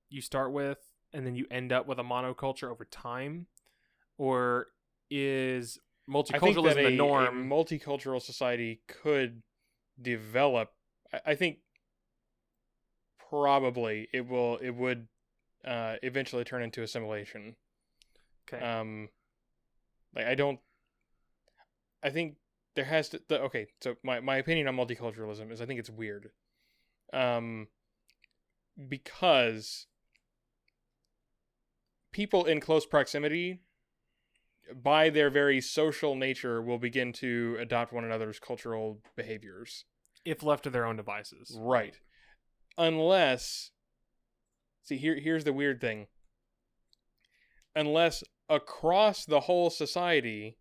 [0.10, 0.78] you start with
[1.12, 3.48] and then you end up with a monoculture over time,
[4.18, 4.68] or
[5.12, 5.80] is
[6.10, 7.50] I think multiculturalism that a, the a norm?
[7.50, 9.44] multicultural society could
[10.02, 10.72] develop.
[11.12, 11.58] I, I think
[13.30, 14.60] probably it will.
[14.60, 15.10] It would
[15.66, 17.56] uh, eventually turn into assimilation.
[18.48, 18.64] okay.
[18.64, 19.10] Um,
[20.16, 20.60] like I don't.
[22.04, 22.36] I think
[22.76, 23.22] there has to.
[23.28, 26.32] The, okay, so my my opinion on multiculturalism is I think it's weird.
[27.12, 27.68] Um,
[28.90, 29.88] because
[32.12, 33.62] people in close proximity,
[34.82, 39.86] by their very social nature, will begin to adopt one another's cultural behaviors.
[40.26, 41.56] if left to their own devices.
[41.60, 42.00] Right.
[42.78, 43.72] Unless
[44.84, 46.08] See, here here's the weird thing.
[47.76, 50.58] Unless across the whole society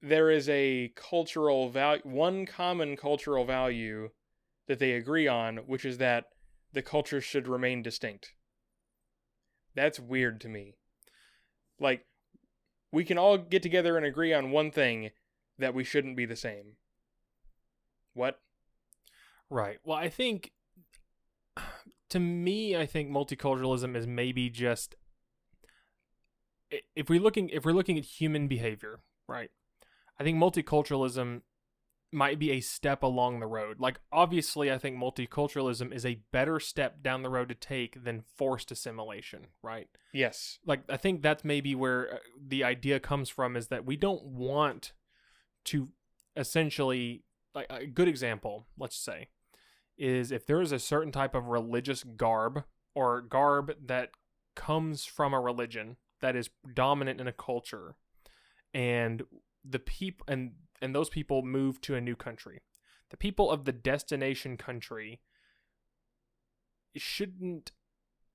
[0.00, 4.10] there is a cultural value one common cultural value
[4.68, 6.26] that they agree on, which is that
[6.72, 8.32] the culture should remain distinct.
[9.74, 10.76] That's weird to me.
[11.80, 12.06] Like
[12.92, 15.10] we can all get together and agree on one thing
[15.58, 16.76] that we shouldn't be the same.
[18.12, 18.38] What?
[19.50, 19.78] Right.
[19.84, 20.52] Well, I think
[22.14, 24.94] to me, I think multiculturalism is maybe just
[26.94, 29.50] if we're looking if we're looking at human behavior, right?
[30.16, 31.40] I think multiculturalism
[32.12, 33.80] might be a step along the road.
[33.80, 38.22] Like obviously, I think multiculturalism is a better step down the road to take than
[38.36, 39.88] forced assimilation, right?
[40.12, 40.60] Yes.
[40.64, 44.22] like I think that's maybe where uh, the idea comes from is that we don't
[44.22, 44.92] want
[45.64, 45.88] to
[46.36, 47.24] essentially
[47.56, 49.30] like a good example, let's say,
[49.96, 54.10] is if there is a certain type of religious garb or garb that
[54.54, 57.96] comes from a religion that is dominant in a culture
[58.72, 59.22] and
[59.68, 60.52] the people and
[60.82, 62.60] and those people move to a new country.
[63.10, 65.20] The people of the destination country
[66.96, 67.72] shouldn't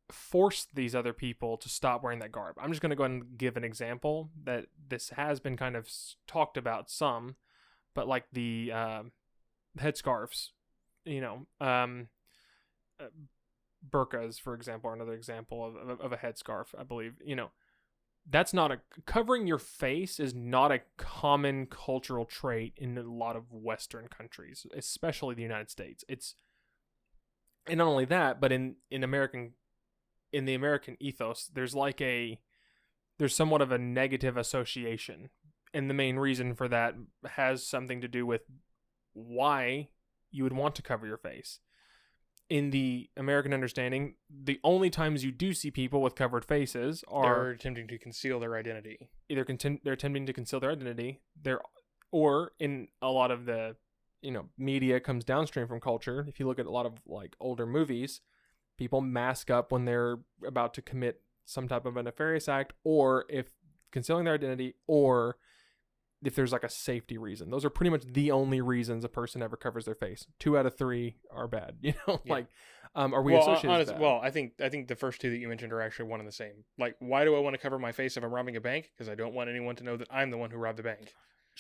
[0.09, 2.55] force these other people to stop wearing that garb.
[2.59, 5.75] I'm just going to go ahead and give an example that this has been kind
[5.75, 5.89] of
[6.27, 7.35] talked about some,
[7.93, 9.03] but like the uh,
[9.77, 10.49] headscarves,
[11.05, 12.07] you know, um,
[12.99, 13.05] uh,
[13.88, 17.13] burqas, for example, are another example of, of, of a headscarf, I believe.
[17.23, 17.51] You know,
[18.29, 23.35] that's not a covering your face is not a common cultural trait in a lot
[23.35, 26.03] of Western countries, especially the United States.
[26.07, 26.35] It's
[27.67, 29.53] and not only that, but in in American
[30.31, 32.39] in the American ethos, there's like a
[33.17, 35.29] there's somewhat of a negative association.
[35.73, 36.95] And the main reason for that
[37.27, 38.41] has something to do with
[39.13, 39.89] why
[40.31, 41.59] you would want to cover your face.
[42.49, 47.43] In the American understanding, the only times you do see people with covered faces are
[47.43, 49.09] They're attempting to conceal their identity.
[49.29, 51.61] either content, they're attempting to conceal their identity, they're
[52.11, 53.75] or in a lot of the
[54.21, 56.25] you know media comes downstream from culture.
[56.27, 58.21] If you look at a lot of like older movies,
[58.77, 63.25] people mask up when they're about to commit some type of a nefarious act, or
[63.29, 63.47] if
[63.91, 65.37] concealing their identity, or
[66.23, 67.49] if there's like a safety reason.
[67.49, 70.25] Those are pretty much the only reasons a person ever covers their face.
[70.39, 71.77] Two out of three are bad.
[71.82, 72.34] You know, Yeah.
[72.34, 72.47] like
[72.95, 73.69] um, are we well, associated?
[73.69, 74.01] honest, with that?
[74.03, 76.27] well, I think I think the first two that you mentioned are actually one and
[76.27, 76.63] the same.
[76.77, 78.89] Like, why do I want to cover my face if I'm robbing a bank?
[78.96, 81.13] Because I don't want anyone to know that I'm the one who robbed the bank.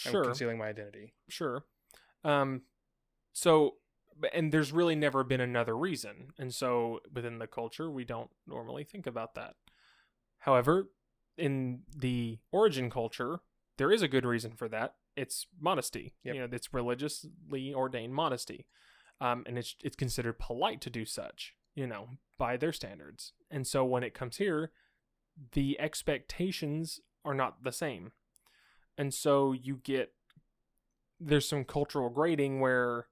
[0.05, 0.23] I'm sure.
[0.23, 1.13] concealing my identity.
[1.29, 1.63] sure
[2.23, 2.61] um
[3.33, 3.75] so
[4.19, 8.29] but- and there's really never been another reason and so within the culture we don't
[8.47, 9.55] normally think about that
[10.39, 10.89] however
[11.37, 13.39] in the origin culture
[13.79, 14.93] there is a good reason for that.
[15.15, 16.35] It's modesty Yep.
[16.35, 18.67] you know it's religiously ordained modesty
[19.19, 23.33] um and it's it's considered polite to do such you know by their standards.
[23.49, 24.71] And so when it comes here
[25.53, 28.11] the expectations are not the same.
[28.97, 30.13] And so you get
[31.19, 33.07] there's some cultural grading where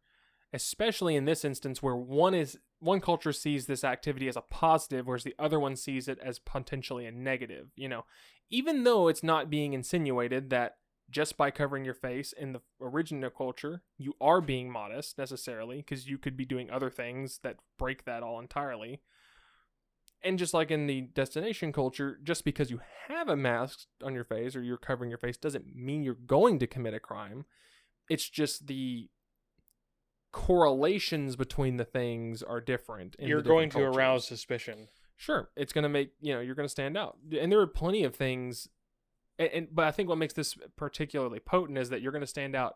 [0.53, 5.07] especially in this instance where one is one culture sees this activity as a positive
[5.07, 8.05] whereas the other one sees it as potentially a negative you know?
[8.49, 10.77] Even though it's not being insinuated that
[11.09, 16.07] just by covering your face in the original culture you are being modest necessarily because
[16.07, 19.01] you could be doing other things that break that all entirely.
[20.23, 24.23] And just like in the destination culture just because you have a mask on your
[24.23, 27.45] face or you're covering your face doesn't mean you're going to commit a crime.
[28.09, 29.09] It's just the
[30.37, 33.15] correlations between the things are different.
[33.17, 34.87] You're going different to arouse suspicion.
[35.15, 37.65] Sure, it's going to make you know you're going to stand out, and there are
[37.67, 38.69] plenty of things.
[39.39, 42.27] And, and but I think what makes this particularly potent is that you're going to
[42.27, 42.75] stand out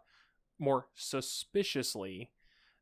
[0.57, 2.31] more suspiciously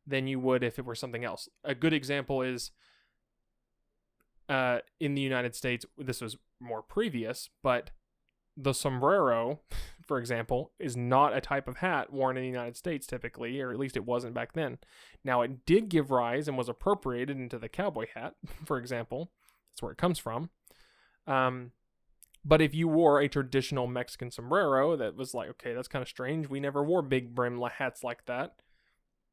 [0.07, 1.49] than you would if it were something else.
[1.65, 2.71] A good example is
[4.47, 5.86] uh, in the United States.
[5.97, 7.91] This was more previous, but
[8.62, 9.60] the sombrero,
[10.05, 13.72] for example, is not a type of hat worn in the United States typically, or
[13.72, 14.78] at least it wasn't back then.
[15.24, 18.36] Now, it did give rise and was appropriated into the cowboy hat,
[18.66, 19.32] for example.
[19.72, 20.49] That's where it comes from.
[21.28, 21.72] Um,
[22.43, 26.07] but if you wore a traditional Mexican sombrero, that was like, okay, that's kind of
[26.07, 26.49] strange.
[26.49, 28.55] We never wore big brim hats like that.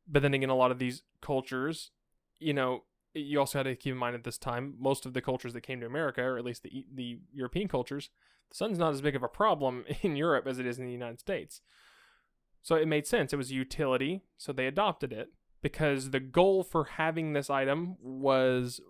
[0.08, 1.90] But then again, a lot of these cultures,
[2.38, 5.22] you know, you also had to keep in mind at this time, most of the
[5.22, 8.10] cultures that came to America, or at least the the European cultures,
[8.50, 10.92] the sun's not as big of a problem in Europe as it is in the
[10.92, 11.60] United States.
[12.62, 13.32] So it made sense.
[13.32, 15.28] It was a utility, so they adopted it
[15.62, 18.80] because the goal for having this item was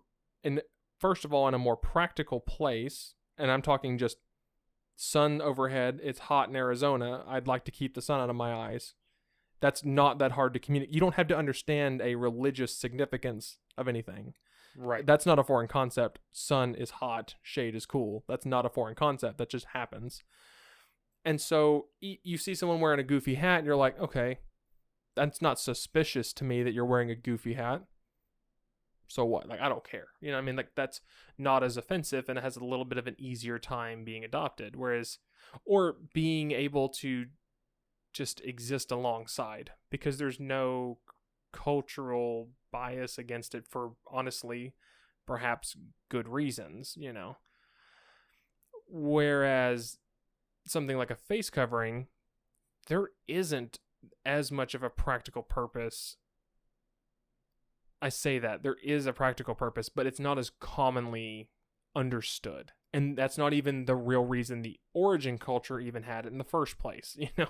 [0.42, 0.60] in
[0.98, 4.16] first of all in a more practical place, and I'm talking just
[4.96, 7.22] sun overhead, it's hot in Arizona.
[7.26, 8.94] I'd like to keep the sun out of my eyes.
[9.60, 10.94] That's not that hard to communicate.
[10.94, 14.34] You don't have to understand a religious significance of anything.
[14.76, 15.06] Right.
[15.06, 16.18] That's not a foreign concept.
[16.32, 18.24] Sun is hot, shade is cool.
[18.28, 19.38] That's not a foreign concept.
[19.38, 20.22] That just happens.
[21.24, 24.38] And so you see someone wearing a goofy hat, and you're like, okay,
[25.16, 27.82] that's not suspicious to me that you're wearing a goofy hat.
[29.08, 29.48] So what?
[29.48, 30.08] Like, I don't care.
[30.20, 31.00] You know, what I mean, like, that's
[31.38, 34.76] not as offensive and it has a little bit of an easier time being adopted.
[34.76, 35.18] Whereas,
[35.64, 37.26] or being able to
[38.12, 40.98] just exist alongside because there's no
[41.52, 44.74] cultural bias against it for honestly
[45.26, 45.76] perhaps
[46.10, 47.38] good reasons you know?
[48.86, 49.98] Whereas
[50.66, 52.08] something like a face covering
[52.88, 53.78] there isn't
[54.26, 56.16] as much of a practical purpose.
[58.02, 61.48] I say that there is a practical purpose but it's not as commonly
[61.94, 62.72] understood.
[62.92, 66.44] And that's not even the real reason the origin culture even had it in the
[66.44, 67.48] first place you know?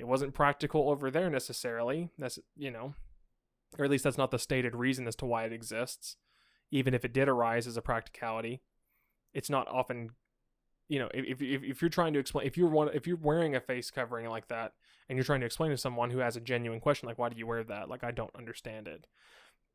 [0.00, 2.94] It wasn't practical over there necessarily that's you know
[3.76, 6.16] or at least that's not the stated reason as to why it exists
[6.70, 8.60] even if it did arise as a practicality
[9.34, 10.10] it's not often
[10.88, 13.54] you know if, if, if you're trying to explain if you're one if you're wearing
[13.54, 14.72] a face covering like that
[15.08, 17.36] and you're trying to explain to someone who has a genuine question like why do
[17.36, 17.88] you wear that?
[17.88, 19.06] Like i don't understand it.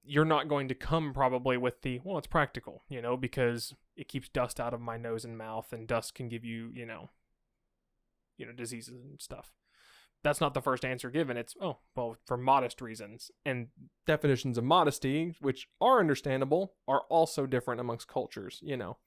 [0.06, 4.08] You're not going to come probably with the well it's practical you know because it
[4.08, 7.10] keeps dust out of my nose and mouth and dust can give you you know
[8.38, 9.52] you know diseases and stuff
[10.24, 11.38] that's not the first answer given.
[11.38, 13.30] It's oh well for modest reasons.
[13.46, 13.68] And
[14.08, 18.98] definitions of modesty which are understandable are also different amongst cultures you know.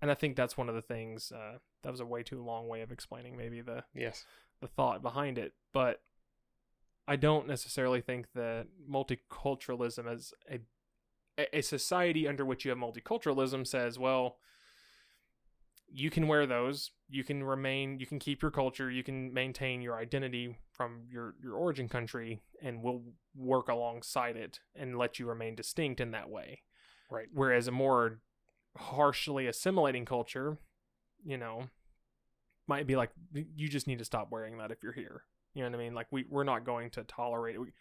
[0.00, 2.68] And i think that's one of the things uh, that was a way too long
[2.68, 4.24] way of explaining maybe the yes.
[4.60, 5.52] the thought behind it.
[5.72, 6.00] But
[7.06, 10.60] i don't necessarily think that multiculturalism as a
[11.38, 14.36] a- a society under which you have multiculturalism says well
[15.92, 16.90] you can wear those.
[17.08, 18.90] You can remain you can keep your culture.
[18.90, 23.02] You can maintain your identity from your your origin country and we'll
[23.36, 26.62] work alongside it and let you remain distinct in that way.
[27.10, 27.28] Right.
[27.30, 28.20] whereas a more
[28.74, 30.56] harshly assimilating culture
[31.22, 31.64] you know
[32.66, 35.24] might be like you just need to stop wearing that if you're here.
[35.52, 35.94] You know what i mean?
[35.94, 37.58] Like we, we're not going to tolerate it.
[37.58, 37.72] We,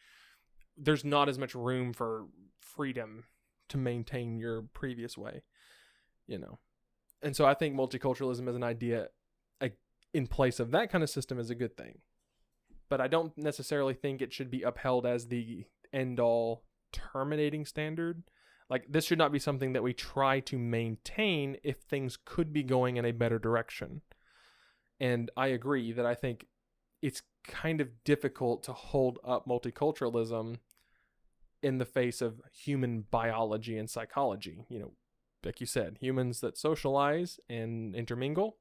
[0.76, 2.26] there's not as much room for
[2.60, 3.24] freedom
[3.70, 5.44] to maintain your previous way
[6.28, 6.60] you know
[7.22, 9.08] and so i think multiculturalism as an idea
[9.62, 9.78] like,
[10.14, 12.00] in place of that kind of system is a good thing.
[12.90, 18.24] But i don't necessarily think it should be upheld as the end all terminating standard.
[18.70, 22.64] Like this should not be something that we try to maintain if things could be
[22.64, 24.02] going in a better direction.
[25.00, 26.48] And i agree that i think
[27.02, 30.58] it's kind of difficult to hold up multiculturalism
[31.64, 34.92] in the face of human biology and psychology you know
[35.44, 38.58] like you said humans that socialize and intermingle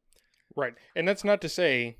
[0.56, 0.74] Right.
[0.96, 1.96] And that's not to say,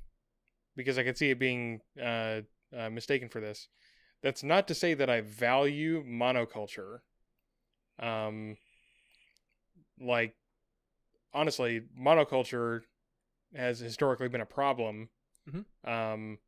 [0.76, 2.41] because I could see it being uh,
[2.76, 3.68] uh, mistaken for this,
[4.22, 6.99] that's not to say that I value monoculture.
[7.99, 8.57] Um,
[10.01, 10.35] like,
[11.33, 12.83] honestly, monoculture
[13.55, 15.09] has historically been a problem,
[15.49, 15.64] Mhm.
[15.85, 16.39] um,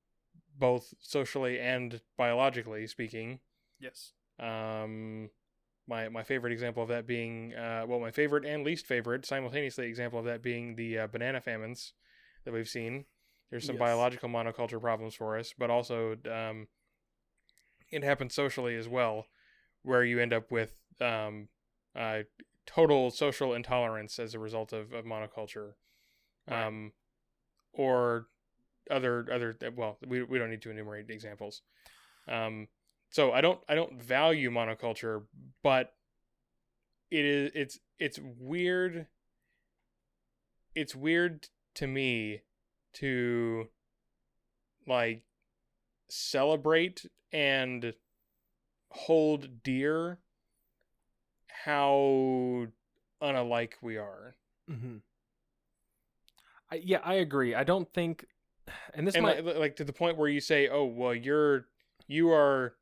[0.58, 3.40] both socially and biologically speaking.
[3.78, 4.12] Yes.
[4.38, 5.30] Um,
[5.88, 9.86] my my favorite example of that being uh, well, my favorite and least favorite simultaneously
[9.86, 11.94] example of that being the uh, banana famines
[12.44, 13.04] that we've seen.
[13.50, 13.80] There's some Yes.
[13.80, 16.68] biological monoculture problems for us, but also um,
[17.90, 19.26] it happens socially as well,
[19.82, 21.48] where you end up with um,
[21.94, 22.20] uh,
[22.66, 25.74] total social intolerance as a result of, of monoculture,
[26.48, 26.66] Right.
[26.66, 26.92] um,
[27.72, 28.26] or
[28.90, 31.62] other other well, we we don't need to enumerate examples.
[32.28, 32.68] Um,
[33.12, 35.22] so I don't I don't value monoculture,
[35.62, 35.92] but
[37.10, 39.06] it is it's it's weird.
[40.74, 42.40] It's weird to me
[42.94, 43.68] to
[44.86, 45.24] like
[46.08, 47.92] celebrate and
[48.90, 50.18] hold dear
[51.64, 52.66] how
[53.22, 54.34] unalike we are.
[54.70, 54.96] Mm-hmm.
[56.70, 57.54] I, yeah, I agree.
[57.54, 58.24] I don't think,
[58.94, 61.66] and this and might like, like to the point where you say, "Oh, well, you're
[62.08, 62.74] you are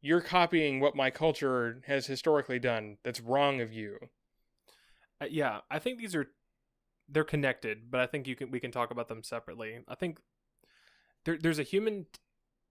[0.00, 2.98] you're copying what my culture has historically done.
[3.04, 3.98] That's wrong of you."
[5.20, 6.26] Uh, yeah, I think these are
[7.08, 9.80] they're connected, but I think you can we can talk about them separately.
[9.88, 10.18] I think
[11.24, 12.20] there there's a human t-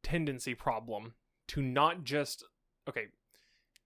[0.04, 1.14] tendency problem
[1.50, 2.44] to not just
[2.88, 3.08] okay,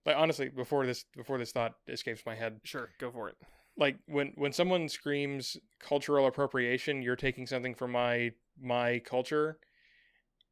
[0.06, 3.36] Like honestly, before this before this thought escapes my head, sure, go for it.
[3.76, 9.58] like when when someone screams cultural appropriation, you're taking something from my my culture.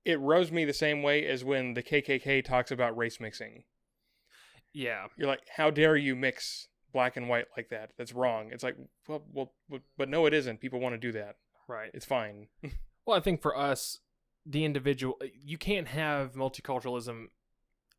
[0.09, 3.65] It rubs me the same way as when the KKK talks about race mixing.
[4.73, 7.91] Yeah, You're like, how dare you mix black and white like that?
[7.99, 8.51] That's wrong.
[8.53, 10.61] It's like, well, well, but- but no, it isn't.
[10.61, 11.37] People want to do that.
[11.69, 11.91] right.
[11.95, 12.49] It's fine.
[13.07, 14.01] Well, I think for us,
[14.45, 17.29] the individual, uh, you can't have multiculturalism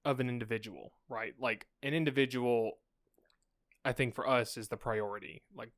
[0.06, 1.34] of an individual, right?
[1.40, 2.74] Like an individual,
[3.84, 5.42] I think for us is the priority.
[5.56, 5.72] Like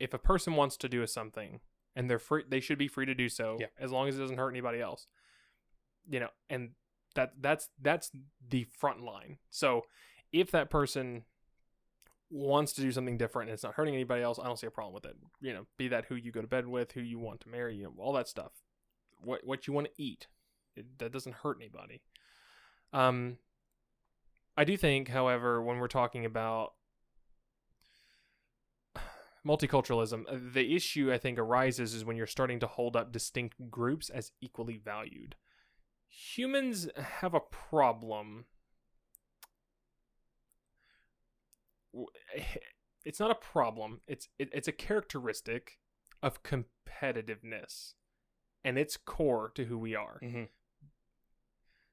[0.00, 1.60] if a person wants to do something
[1.94, 3.66] and they're free, they should be free to do so Yeah.
[3.78, 5.06] as long as it doesn't hurt anybody else.
[6.08, 6.70] You know, and
[7.14, 8.10] that that's that's
[8.48, 9.38] the front line.
[9.50, 9.82] So
[10.32, 11.24] if that person
[12.30, 14.70] wants to do something different and it's not hurting anybody else, I don't see a
[14.70, 15.16] problem with it.
[15.40, 17.76] You know, be that who you go to bed with, who you want to marry,
[17.76, 18.52] you know, all that stuff.
[19.22, 20.26] What what you want to eat.
[20.76, 22.02] It, that doesn't hurt anybody.
[22.92, 23.38] Um
[24.56, 26.72] I do think, however, when we're talking about
[29.46, 33.70] multiculturalism, uh, the issue I think arises is when you're starting to hold up distinct
[33.70, 35.36] groups as equally valued.
[36.08, 38.46] Humans have a problem
[43.04, 44.00] it's not a problem.
[44.06, 45.78] It's it, it's a characteristic
[46.22, 47.94] of competitiveness,
[48.64, 50.18] and it's core to who we are.
[50.20, 50.44] hmm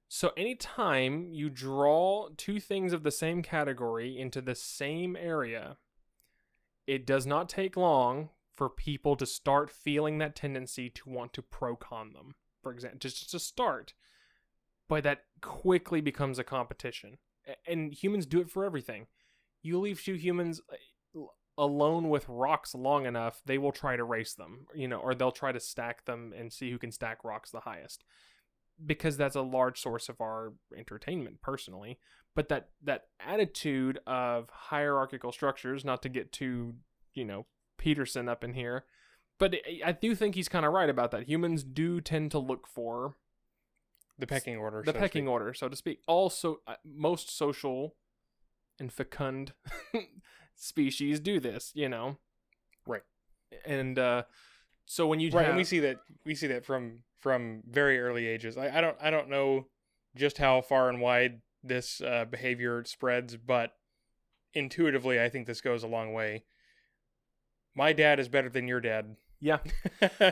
[0.08, 5.78] So anytime you draw two things of the same category into the same area,
[6.88, 11.42] it does not take long for people to start feeling that tendency to want to
[11.42, 12.36] pro con them.
[12.66, 13.94] For example, just to start,
[14.90, 17.20] but that quickly becomes a competition,
[17.68, 19.06] and humans do it for everything.
[19.62, 20.62] You leave two humans
[21.16, 21.26] uh,
[21.60, 25.32] alone with rocks long enough, they will try to race them, you know, or they'll
[25.32, 28.04] try to stack them and see who can stack rocks the highest.
[28.84, 32.00] Because that's a large source of our entertainment personally.
[32.34, 36.74] But that that attitude of hierarchical structures not to get too
[37.14, 37.46] you know
[37.78, 38.86] peterson up in here
[39.40, 42.40] but i, I do think he's kind of right about that humans do tend to
[42.40, 43.16] look for
[44.18, 44.82] The pecking order.
[44.86, 47.96] the so pecking order so to speak also uh, most social
[48.80, 49.54] and fecund
[50.56, 52.18] species do this you know
[52.88, 53.02] Right.
[53.66, 54.24] and uh
[54.86, 58.00] so when you Right, have, and we see that we see that from from very
[58.00, 58.56] early ages.
[58.56, 59.66] I, I don't I don't know
[60.16, 63.72] just how far and wide this uh, behavior spreads, but
[64.54, 66.44] intuitively, I think this goes a long way.
[67.76, 69.16] My dad is better than your dad.
[69.46, 69.60] Yeah.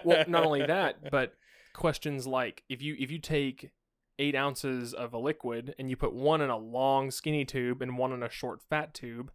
[0.03, 1.34] Well not only that but
[1.74, 3.72] questions like if you if you take
[4.20, 7.97] eight ounces of a liquid and you put one in a long skinny tube and
[7.97, 9.32] one in a short fat tube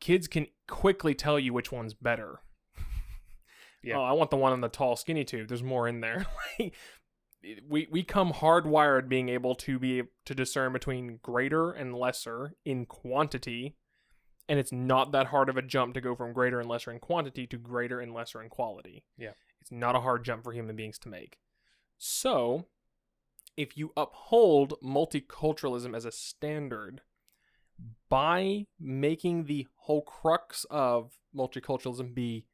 [0.00, 2.40] kids can quickly tell you which one's better.
[3.84, 3.96] Yeah.
[3.98, 5.48] oh i want the one in the tall skinny tube.
[5.48, 6.26] There's more in there.
[7.68, 12.86] We we come hardwired being able to be to discern between greater and lesser in
[12.86, 13.74] quantity
[14.52, 16.98] and it's not that hard of a jump to go from greater and lesser in
[16.98, 19.32] quantity to greater and lesser in quality Yeah.
[19.62, 21.38] it's not a hard jump for human beings to make
[21.96, 22.66] so
[23.56, 27.00] if you uphold multiculturalism as a standard
[28.08, 32.46] by making the whole crux of multiculturalism be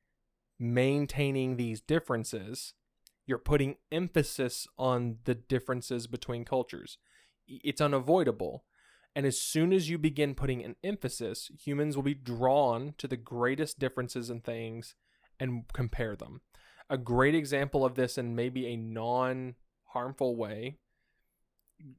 [0.58, 2.74] maintaining these differences,
[3.26, 6.98] you're putting emphasis on the differences between cultures.
[7.46, 8.64] It's unavoidable.
[9.18, 13.16] And as soon as you begin putting an emphasis, humans will be drawn to the
[13.16, 14.94] greatest differences in things
[15.40, 16.42] and compare them.
[16.88, 19.56] A great example of this in maybe a non
[19.86, 20.76] harmful way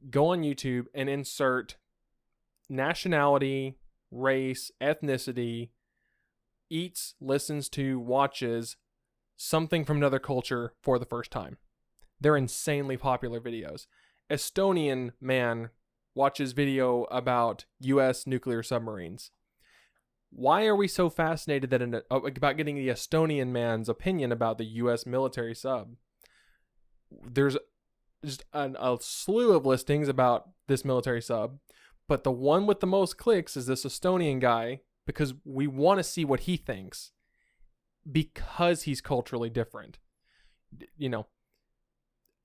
[0.10, 1.76] go on YouTube and insert
[2.70, 3.76] nationality,
[4.12, 5.72] race, ethnicity,
[6.70, 8.78] eats, listens to, watches
[9.36, 11.58] something from another culture for the first time.
[12.22, 13.88] They're insanely popular videos.
[14.32, 15.72] Estonian man
[16.16, 19.32] watches video about US nuclear submarines.
[20.32, 24.57] Why are we so fascinated that in, uh, about getting the Estonian man's opinion about
[24.57, 25.95] the US military sub?
[27.12, 27.57] There's
[28.24, 31.57] just an, a slew of listings about this military sub,
[32.07, 36.03] but the one with the most clicks is this Estonian guy because we want to
[36.03, 37.12] see what he thinks
[38.10, 39.99] because he's culturally different.
[40.97, 41.28] You know,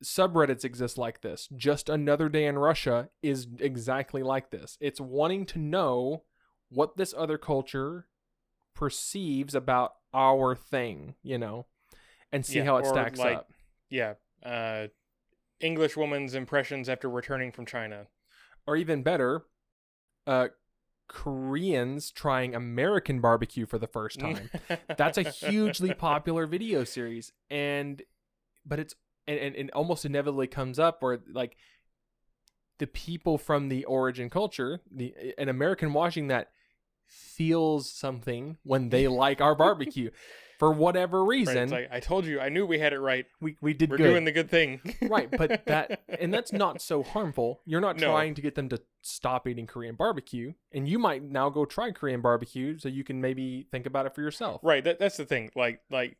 [0.05, 1.49] subreddits exist like this.
[1.57, 4.77] Just Another Day in Russia is exactly like this.
[4.81, 6.23] It's wanting to know
[6.71, 8.07] what this other culture
[8.75, 11.67] perceives about our thing, you know,
[12.33, 13.53] and see Yeah, how it stacks like- up.
[13.89, 14.15] Yeah.
[14.43, 14.89] Uh,
[15.61, 18.09] English woman's impressions after returning from China.
[18.67, 19.45] Or even better,
[20.27, 20.49] uh,
[21.09, 24.51] Koreans trying American barbecue for the first time.
[24.97, 28.03] That's a hugely popular video series, and
[28.67, 28.95] but it's
[29.27, 31.57] and, and it almost inevitably comes up where like
[32.79, 36.51] the people from the origin culture, the an American watching that
[37.07, 40.11] feels something when they like our barbecue
[40.59, 41.59] for whatever Right, reason.
[41.59, 43.27] it's like I told you, I knew we had it right.
[43.41, 44.05] we we did We're good.
[44.11, 44.81] doing the good thing.
[45.03, 48.07] right but that and that's not so harmful you're not No.
[48.07, 51.91] trying to get them to stop eating korean barbecue and you might now go try
[51.91, 54.83] korean barbecue so you can maybe think about it for yourself right.
[54.85, 55.51] That, that's the thing.
[55.55, 56.17] Like like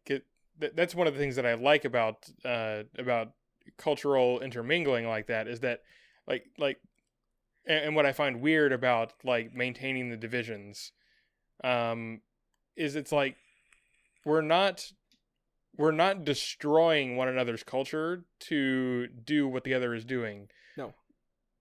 [0.59, 3.33] that, that's one of the things that I like about uh about
[3.79, 5.81] cultural intermingling like that is that
[6.27, 6.79] like like
[7.67, 10.93] and, and what I find weird about like maintaining the divisions
[11.63, 12.21] um
[12.77, 13.37] is it's like
[14.25, 14.85] we're not
[15.77, 20.49] we're not destroying one another's culture to do what the other is doing.
[20.77, 20.95] No.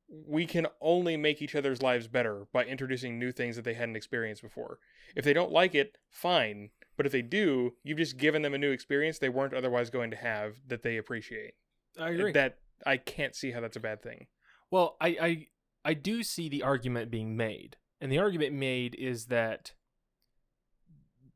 [0.07, 3.95] We can only make each other's lives better by introducing new things that they hadn't
[3.95, 4.77] experienced before.
[5.15, 6.69] If they don't like it, fine.
[6.95, 10.11] But if they do, you've just given them a new experience they weren't otherwise going
[10.11, 11.53] to have that they appreciate.
[11.99, 14.27] i agree That I can't see how that's a bad thing.
[14.71, 15.47] well I, I
[15.85, 19.73] i do see the argument being made and the argument made is that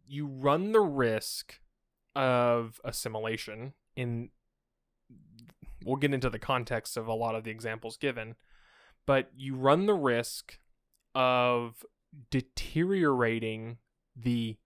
[0.08, 1.60] you run the risk
[2.16, 4.30] of assimilation in
[5.84, 8.36] we'll get into the context of a lot of the examples given
[9.05, 10.60] but you run the risk
[11.16, 11.86] of
[12.32, 13.78] deteriorating
[14.16, 14.58] the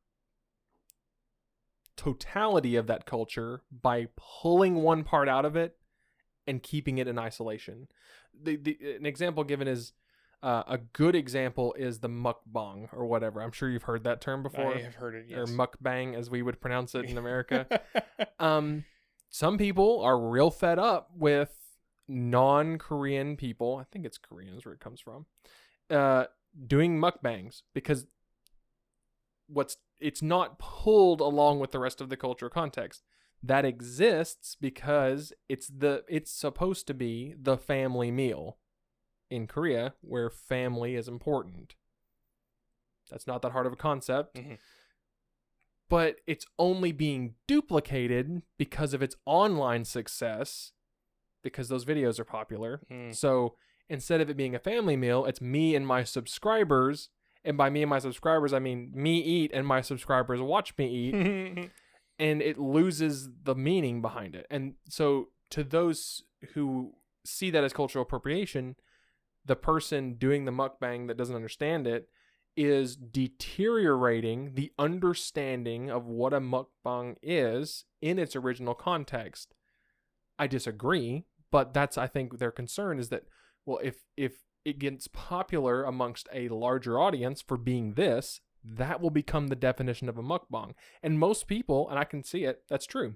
[2.01, 5.77] totality of that culture by pulling one part out of it
[6.47, 7.87] and keeping it in isolation.
[8.43, 9.93] The, the an example given is
[10.41, 13.39] uh, a good example is the mukbang or whatever.
[13.39, 15.37] I'm sure you've heard that term before, I have heard it.
[15.37, 17.67] or mukbang as we would pronounce it in America.
[18.39, 18.83] um,
[19.29, 21.55] some people are real fed up with
[22.07, 23.77] non-Korean people.
[23.79, 25.27] I think it's Koreans where it comes from.
[25.87, 26.25] Uh,
[26.65, 28.07] doing mukbangs because
[29.51, 33.03] what's it's not pulled along with the rest of the cultural context
[33.43, 38.57] that exists because it's the it's supposed to be the family meal
[39.29, 41.75] in Korea where family is important.
[43.09, 44.35] That's not that hard of a concept.
[44.35, 44.57] Mhm.
[45.89, 50.71] But it's only being duplicated because of its online success
[51.41, 52.81] because those videos are popular.
[52.89, 53.13] Mm.
[53.13, 53.57] So
[53.89, 57.09] instead of it being a family meal, it's me and my subscribers.
[57.43, 60.87] And by me and my subscribers, I mean me eat and my subscribers watch me
[60.87, 61.71] eat
[62.19, 64.45] and it loses the meaning behind it.
[64.49, 66.23] And so to those
[66.53, 66.93] who
[67.25, 68.75] see that as cultural appropriation,
[69.45, 72.07] the person doing the mukbang that doesn't understand it
[72.55, 79.53] is deteriorating the understanding of what a mukbang is in its original context.
[80.37, 83.23] I disagree, but that's I think their concern is that
[83.65, 84.33] well if if
[84.63, 90.07] it gets popular amongst a larger audience for being this, that will become the definition
[90.07, 90.73] of a mukbang.
[91.01, 93.15] And most people, and I can see it, that's true.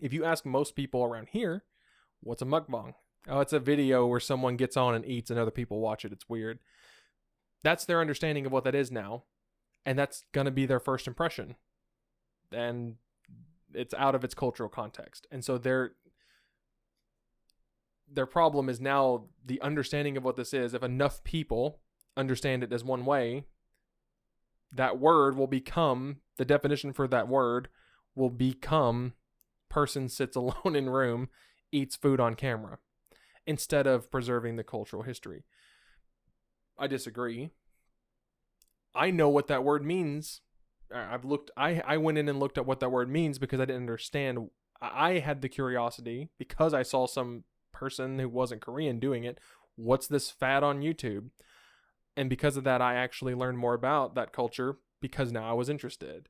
[0.00, 1.64] If you ask most people around here,
[2.20, 2.94] what's a mukbang?
[3.26, 6.12] Oh, it's a video where someone gets on and eats and other people watch it.
[6.12, 6.60] It's weird.
[7.64, 9.24] That's their understanding of what that is now.
[9.84, 11.56] And that's going to be their first impression.
[12.52, 12.96] And
[13.74, 15.26] it's out of its cultural context.
[15.30, 15.92] And so their
[18.12, 20.74] their problem is now the understanding of what this is.
[20.74, 21.80] If enough people
[22.16, 23.44] understand it as one way,
[24.72, 27.68] that word will become the definition for that word
[28.14, 29.14] will become
[29.68, 31.28] person sits alone in room
[31.70, 32.78] eats food on camera
[33.46, 35.44] instead of preserving the cultural history.
[36.78, 37.50] I disagree.
[38.94, 40.40] I know what that word means.
[40.94, 43.66] I've looked i i went in and looked at what that word means because i
[43.66, 44.48] didn't understand.
[44.80, 47.44] I had the curiosity because i saw some
[47.78, 49.38] person who wasn't korean doing it
[49.78, 51.30] what's this fad on YouTube?
[52.16, 55.68] And because of that, I actually learned more about that culture because now I was
[55.68, 56.28] interested.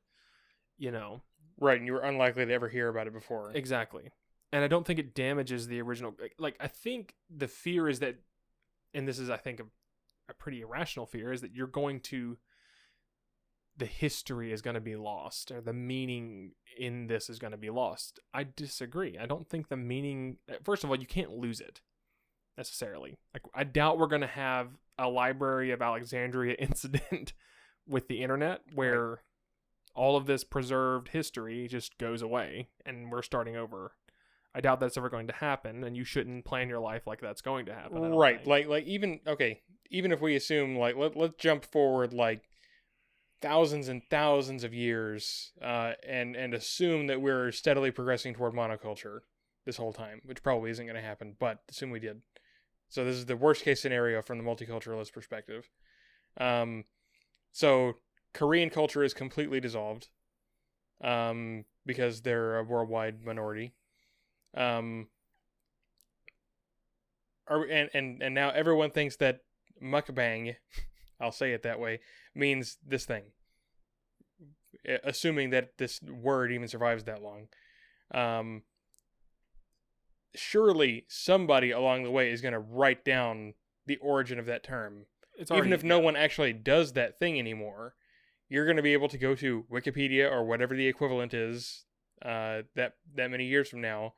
[0.77, 1.23] You know,
[1.59, 3.51] Right, and you were unlikely to ever hear about it before.
[3.53, 4.11] Exactly.
[4.53, 6.15] And I don't think it damages the original.
[6.37, 8.15] Like, I think the fear is that,
[8.93, 9.65] and this is, I think, a,
[10.29, 12.37] a pretty irrational fear, is that you're going to,
[13.79, 17.57] the history is going to be lost, or the meaning in this is going to
[17.57, 18.19] be lost.
[18.33, 19.17] I disagree.
[19.17, 21.81] I don't think the meaning, first of all, you can't lose it
[22.57, 23.17] necessarily.
[23.33, 24.67] Like, I doubt we're going to have
[24.97, 27.33] a Library of Alexandria incident
[27.87, 29.21] with the internet where
[29.95, 33.93] all of this preserved history just goes away and we're starting over.
[34.53, 37.41] I doubt that's ever going to happen, and you shouldn't plan your life like that's
[37.41, 38.01] going to happen.
[38.01, 38.47] Right think.
[38.47, 39.61] like like even okay
[39.91, 42.48] even if we assume like let, let's jump forward like
[43.41, 49.19] thousands and thousands of years uh and and assume that we're steadily progressing toward monoculture
[49.65, 52.21] this whole time which probably isn't going to happen but assume we did.
[52.89, 55.69] So this is the worst case scenario from the multiculturalist perspective.
[56.39, 56.85] Um
[57.51, 57.93] so
[58.33, 60.09] korean culture is completely dissolved
[61.03, 63.73] um because they're a worldwide minority.
[64.55, 65.07] Um
[67.47, 69.39] are, and, and and now everyone thinks that
[69.81, 70.55] mukbang,
[71.19, 71.99] I'll say it that way,
[72.33, 73.23] means this thing.
[75.03, 77.47] Assuming that this word even survives that long.
[78.13, 78.63] Um,
[80.35, 83.53] surely somebody along the way is going to write down
[83.85, 85.05] the origin of that term.
[85.37, 86.03] it's even if no yeah.
[86.05, 87.95] one actually does that thing anymore,
[88.47, 91.85] you're going to be able to go to Wikipedia or whatever the equivalent is
[92.23, 94.13] uh, that that many years from now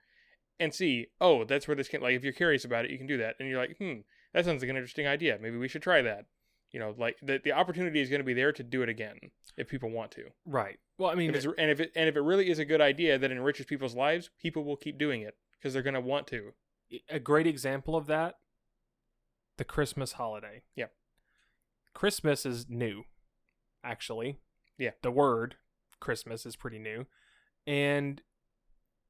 [0.62, 2.02] and see, oh, that's where this came.
[2.02, 4.02] Like, if you're curious about it, you can do that, and you're like, hmm,
[4.34, 5.40] that sounds like an interesting idea.
[5.42, 6.26] Maybe we should try that.
[6.72, 9.18] You know, like the the opportunity is going to be there to do it again
[9.58, 10.26] if people want to.
[10.46, 10.80] right.
[10.98, 12.80] Well, I mean, If it's, and if it and if it really is a good
[12.82, 16.28] idea that enriches people's lives, people will keep doing it because they're going to want
[16.28, 16.54] to.
[17.10, 18.36] a great example of that
[19.58, 20.64] the Christmas holiday.
[20.76, 20.92] Yep.
[21.94, 23.04] Christmas is new,
[23.84, 24.40] actually.
[24.78, 24.92] Yeah.
[25.04, 25.56] The word
[26.00, 27.06] Christmas is pretty new.
[27.68, 28.22] And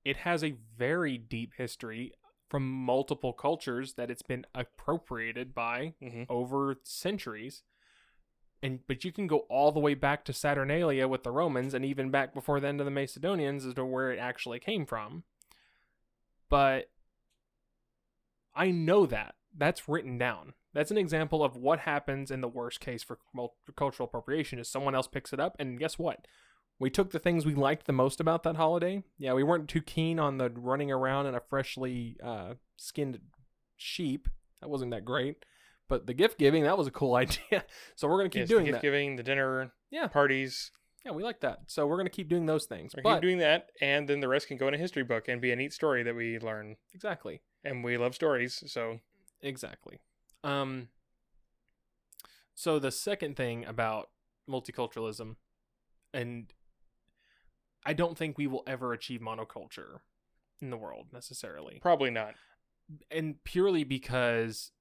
[0.04, 2.12] it has a very deep history
[2.52, 6.26] from multiple cultures that it's been appropriated by Mhm.
[6.28, 7.64] over centuries.
[8.62, 11.86] And but you can go all the way back to Saturnalia with the Romans and
[11.86, 15.24] even back before then to the Macedonians as to where it actually came from.
[16.50, 16.92] But
[18.54, 19.36] I know that.
[19.56, 20.54] That's written down.
[20.74, 23.18] That's an example of what happens in the worst case for
[23.78, 26.28] cultural appropriation is someone else picks it up and guess what?
[26.82, 29.04] We took the things we liked the most about that holiday.
[29.20, 33.20] Yeah, we weren't too keen on the running around in a freshly uh, skinned
[33.78, 34.28] sheep.
[34.62, 35.46] That wasn't that great.
[35.88, 37.66] But the gift giving, that was a cool idea.
[37.96, 38.78] So we're going to keep Yes, doing the that.
[38.78, 40.08] gift giving, the dinner, Yeah.
[40.08, 40.72] parties.
[41.06, 41.60] Yeah, we like that.
[41.68, 42.94] So we're going to keep doing those things.
[42.96, 45.28] Or But keep doing that, and then the rest can go in a history book
[45.28, 46.78] and be a neat story that we learn.
[46.94, 47.42] exactly.
[47.64, 49.00] And we love stories, so
[49.42, 50.00] Exactly.
[50.44, 50.88] Um
[52.56, 54.10] so the second thing about
[54.50, 55.36] multiculturalism
[56.14, 56.54] and
[57.86, 60.00] I don't think we will ever achieve monoculture
[60.62, 61.80] in the world necessarily.
[61.82, 62.36] probably not.
[63.10, 64.72] And purely because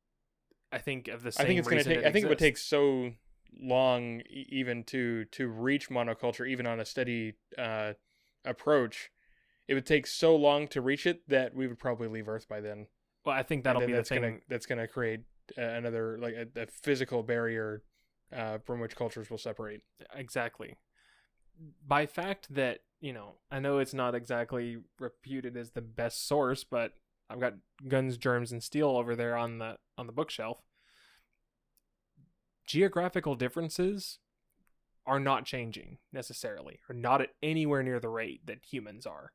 [0.72, 2.04] I think of the same I think it's going to take.
[2.04, 3.12] I think it would take so
[3.60, 7.94] long even to to reach monoculture, even on a steady uh,
[8.44, 9.10] approach.
[9.68, 12.60] It would take so long to reach it that we would probably leave Earth by
[12.60, 12.88] then.
[13.24, 14.22] Well, I think that'll be the that's thing.
[14.22, 15.20] Gonna, that's going to create
[15.56, 17.82] uh, another like a, a physical barrier
[18.34, 19.82] uh, from which cultures will separate.
[20.14, 20.76] exactly
[21.86, 26.64] by fact that you know i know it's not exactly reputed as the best source
[26.64, 26.94] but
[27.28, 27.54] i've got
[27.88, 30.58] guns germs and steel over there on the on the bookshelf.
[32.66, 34.18] Geographical differences
[35.06, 39.32] are not changing necessarily or not at anywhere near the rate that humans are.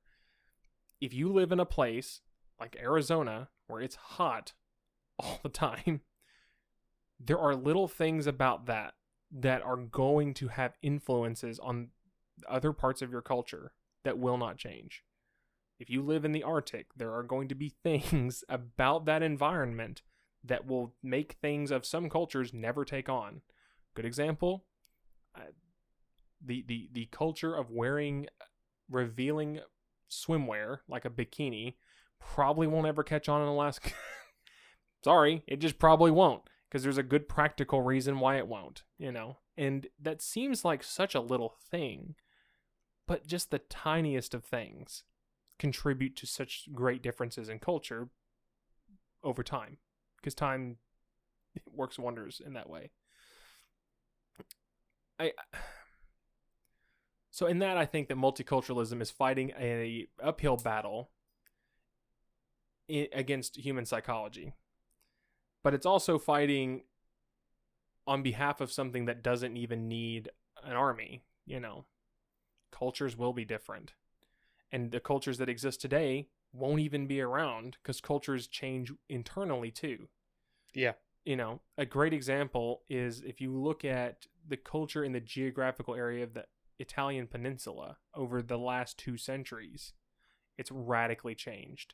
[1.00, 2.22] If you live in a place
[2.60, 4.54] like arizona where it's hot
[5.20, 6.02] all the time
[7.20, 8.94] there are little things about that
[9.32, 11.90] that are going to have influences on
[12.48, 13.74] other parts of your culture
[14.04, 15.04] that will not change.
[15.80, 20.02] If you live in the Arctic, there are going to be things about that environment
[20.44, 23.42] that will make things of some cultures never take on.
[23.96, 24.66] Good example,
[25.36, 25.52] uh,
[26.44, 28.28] the the the culture of wearing
[28.90, 29.62] revealing
[30.12, 31.76] swimwear like a bikini
[32.20, 33.92] probably won't ever catch on in Alaska.
[35.04, 39.12] Sorry, it just probably won't because there's a good practical reason why it won't, you
[39.12, 39.38] know.
[39.58, 42.16] And that seems like such a little thing,
[43.08, 45.04] but just the tiniest of things
[45.58, 48.10] contribute to such great differences in culture
[49.24, 49.78] over time
[50.18, 50.78] because time
[51.72, 52.92] works wonders in that way.
[55.20, 55.32] I
[57.32, 61.12] so in that I think that multiculturalism is fighting a uphill battle
[62.90, 64.54] against human psychology
[65.66, 66.84] but it's also fighting
[68.06, 70.30] on behalf of something that doesn't even need
[70.64, 71.86] an army, you know.
[72.78, 73.94] Cultures will be different.
[74.72, 80.10] And the cultures that exist today won't even be around because cultures change internally too.
[80.74, 80.94] Yeah.
[81.24, 85.96] You know, a great example is if you look at the culture in the geographical
[85.96, 86.46] area of the
[86.78, 89.94] Italian peninsula over the last two centuries,
[90.58, 91.94] it's radically changed.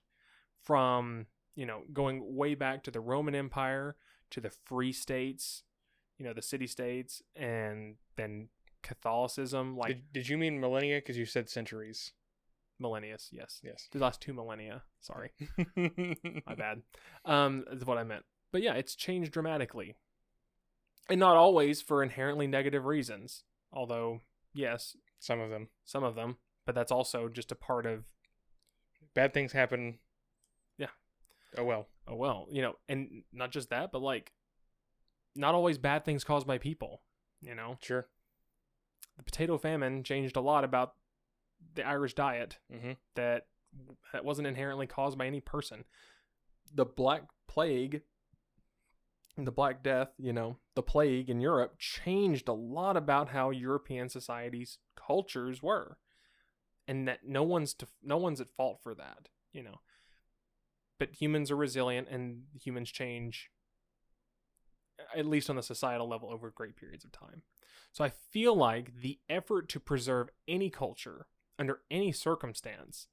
[0.63, 3.95] From, you know, going way back to the Roman Empire
[4.32, 5.63] to the free states,
[6.17, 8.49] you know, the city states, and then
[8.84, 10.97] Catholicism, like Did, did you mean millennia?
[10.97, 12.11] Because you said centuries.
[12.79, 13.59] millennia, yes.
[13.63, 13.88] Yes.
[13.91, 14.84] The last two millennia.
[14.99, 15.32] Sorry.
[15.75, 16.82] My bad.
[17.25, 18.23] Um, that's what I meant.
[18.51, 19.95] But yeah, it's changed dramatically.
[21.09, 23.43] And not always for inherently negative reasons.
[23.73, 24.21] Although,
[24.53, 25.69] yes, Some of them.
[25.86, 26.38] some of them.
[26.65, 28.03] But that's also just a part of,
[29.13, 29.99] Bad things happen.
[30.77, 30.88] Yeah.
[31.57, 31.88] Oh well.
[32.07, 34.32] oh well, you know, and not just that, but like,
[35.36, 37.01] not always bad things caused by people,
[37.41, 37.77] you know?
[37.82, 38.07] Sure.
[39.18, 40.93] The potato famine changed a lot about
[41.76, 42.91] the Irish diet Mm-hmm.
[43.16, 43.47] that
[44.12, 45.86] that wasn't inherently caused by any person.
[46.74, 48.01] The Black Plague,
[49.38, 54.09] the Black Death, you know, the plague in Europe changed a lot about how European
[54.09, 55.97] societies' cultures were,
[56.88, 59.80] and that no one's to, no one's at fault for that, you know.
[60.99, 63.49] But humans are resilient, and humans change,
[65.16, 67.43] at least on the societal level, over great periods of time.
[67.92, 71.28] So I feel like the effort to preserve any culture
[71.60, 73.08] under any circumstance,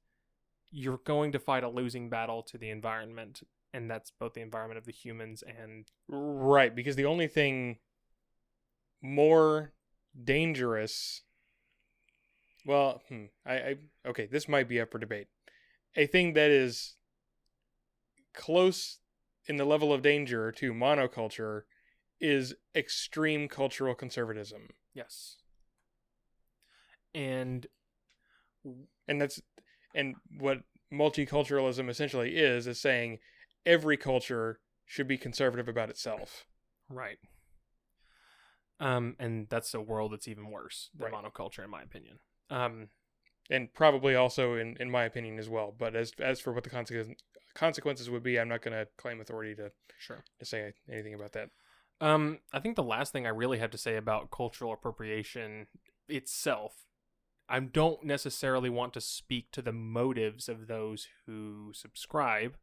[0.71, 3.41] you're going to fight a losing battle to the environment,
[3.73, 7.79] and that's both the environment of the humans and Right, because the only thing
[9.01, 9.73] more
[10.21, 11.23] dangerous.
[12.65, 13.75] Well, hmm, I, I
[14.07, 15.27] okay, this might be up for debate.
[15.95, 16.95] A thing that is
[18.33, 18.99] close
[19.47, 21.63] in the level of danger to monoculture
[22.19, 24.69] is extreme cultural conservatism.
[24.93, 25.37] yes,
[27.13, 27.67] and
[29.07, 29.41] and that's
[29.95, 30.59] and what
[30.93, 33.19] multiculturalism essentially is is saying
[33.65, 36.45] every culture should be conservative about itself
[36.89, 37.17] right,
[38.79, 41.23] um, and that's a world that's even worse than Right.
[41.23, 42.19] monoculture, in my opinion.
[42.49, 42.89] Um,
[43.49, 46.69] and probably also in in my opinion as well but as as for what the
[46.69, 47.15] consequences
[47.55, 50.23] consequences would be i'm not going to claim authority to, sure.
[50.39, 51.49] to say anything about that
[52.01, 55.67] Um, I think the last thing I really have to say about cultural appropriation
[56.07, 56.85] itself,
[57.49, 62.57] I don't necessarily want to speak to the motives of those who subscribe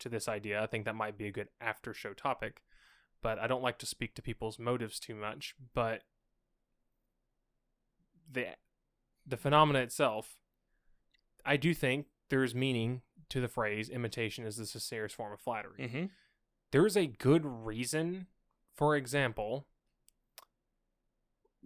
[0.00, 0.62] to this idea.
[0.62, 2.62] I think that might be a good after show topic,
[3.22, 5.54] but I don't like to speak to people's motives too much.
[5.74, 6.02] But
[8.30, 8.48] the
[9.26, 10.38] the phenomena itself,
[11.44, 15.40] I do think there is meaning to the phrase "imitation is the sincerest form of
[15.40, 16.04] flattery." mm-hmm.
[16.70, 18.26] there is a good reason.
[18.78, 19.66] For example,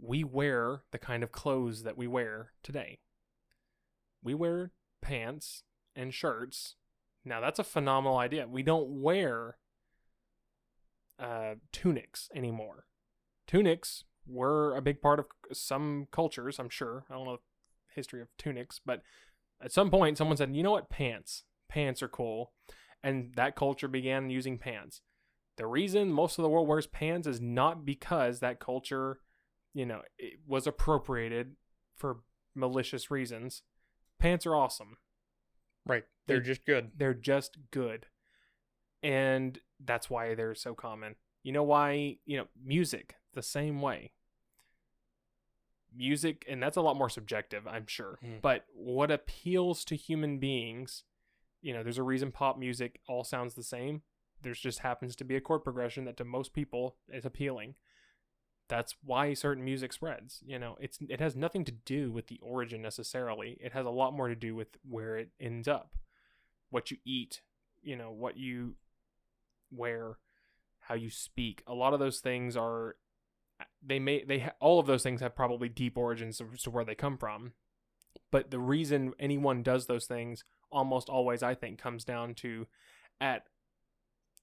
[0.01, 3.01] we wear the kind of clothes that we wear today.
[4.23, 4.71] We wear
[5.03, 5.63] pants
[5.95, 6.77] and shirts.
[7.23, 8.49] Now, that's a phenomenal idea.
[8.49, 9.59] We don't wear
[11.19, 12.87] uh, tunics anymore.
[13.47, 17.05] Tunics were a big part of some cultures, I'm sure.
[17.11, 19.03] I don't know the history of tunics, but
[19.63, 20.89] at some point, someone said, you know what?
[20.89, 21.45] Pants.
[21.69, 22.53] Pants are cool.
[23.03, 25.03] And that culture began using pants
[25.57, 29.21] the reason most of the world wears pants is not because that culture,
[29.75, 31.57] you know, it was appropriated
[31.97, 32.21] for
[32.55, 33.63] malicious reasons.
[34.19, 34.97] Pants are awesome.
[35.87, 38.07] right they're They- just good They're just good.
[39.03, 41.17] And that's why they're so common.
[41.43, 44.13] You know why, you know, music the same way.
[45.95, 48.19] Music and that's a lot more subjective, I'm sure.
[48.23, 48.37] Hmm.
[48.41, 51.05] But what appeals to human beings,
[51.61, 54.03] you know, there's a reason pop music all sounds the same
[54.43, 57.75] there's just happens to be a chord progression that to most people is appealing.
[58.69, 60.43] That's why certain music spreads.
[60.45, 63.59] You know, it's it has nothing to do with the origin necessarily.
[63.61, 65.97] It has a lot more to do with where it ends up,
[66.71, 67.43] what you eat,
[67.83, 68.77] you know, what you
[69.71, 70.19] wear,
[70.81, 71.63] how you speak.
[71.67, 72.97] A lot of those things are
[73.85, 76.95] they may they ha- all of those things have probably deep origins to where they
[76.95, 77.53] come from.
[78.31, 82.67] But the reason anyone does those things almost always I think comes down to
[83.21, 83.45] at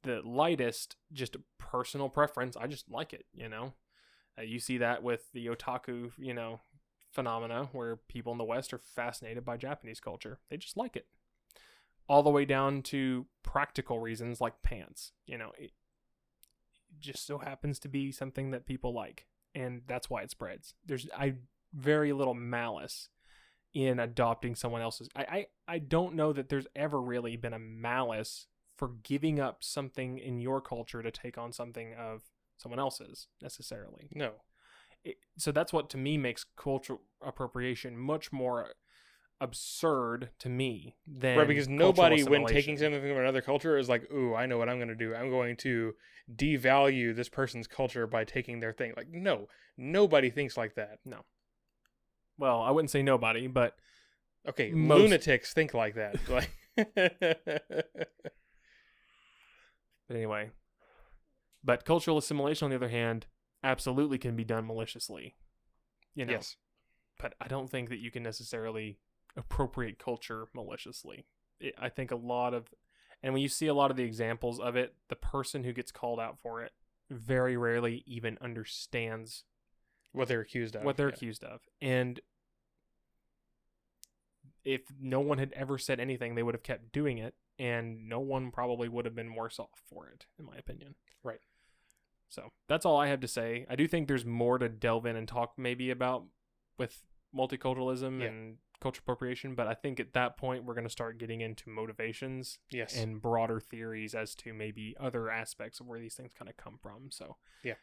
[0.04, 3.74] the lightest just personal preference i just like it you know?
[4.38, 6.62] Uh, you see that with the otaku you know
[7.12, 10.39] phenomena where people in the west are fascinated by japanese culture.
[10.50, 11.08] They just like it.
[12.08, 15.52] All the way down to practical reasons like pants you know?
[15.58, 15.72] It
[17.00, 19.26] just so happens to be something that people like
[19.56, 20.74] and that's why it spreads.
[20.86, 21.36] There's i
[21.74, 23.10] very little malice
[23.74, 27.60] in adopting someone else's I, I i don't know that there's ever really been a
[27.60, 28.47] malice
[28.80, 32.21] for giving up something in your culture to take on something of
[32.57, 34.09] someone else's necessarily.
[34.13, 34.32] No.
[35.03, 38.69] It, so that's what to me makes cultural appropriation much more
[39.41, 44.11] absurd to me than right, because nobody, when taking something from another culture, is like,
[44.11, 45.15] "Ooh, I know what I'm going to do.
[45.15, 45.93] I'm going to
[46.34, 50.99] devalue this person's culture by taking their thing." Like, no, nobody thinks like that.
[51.05, 51.25] No
[52.38, 53.75] well, I wouldn't say nobody, but
[54.47, 56.17] Okay, Most- lunatics think like that.
[56.30, 56.49] Like,
[60.10, 60.49] But anyway,
[61.64, 63.28] but cultural assimilation, on the other hand,
[63.64, 65.36] absolutely can be done maliciously.
[66.16, 66.57] You know, yes,
[67.20, 68.97] but I don't think that you can necessarily
[69.38, 71.28] appropriate culture maliciously.
[71.60, 72.74] It, I think a lot of,
[73.22, 75.91] and when you see a lot of the examples of it, the person who gets
[75.91, 76.72] called out for it
[77.12, 79.43] very rarely even understands
[80.12, 80.84] what they're accused of.
[80.84, 81.16] what they're yeah.
[81.16, 81.62] accused of.
[81.82, 82.20] And
[84.66, 88.20] if no one had ever said anything, they would have kept doing it, and no
[88.20, 90.95] one probably would have been worse off for it, in my opinion.
[91.24, 91.39] Right.
[92.30, 93.66] So that's all I have to say.
[93.70, 96.26] I do think there's more to delve in and talk maybe about
[96.78, 97.01] with
[97.36, 98.28] multiculturalism Yeah.
[98.28, 101.70] and cultural appropriation, but I think at that point we're going to start getting into
[101.70, 106.47] motivations Yes, and broader theories as to maybe other aspects of where these things kind
[106.49, 107.10] of come from.
[107.12, 107.74] So, Yeah.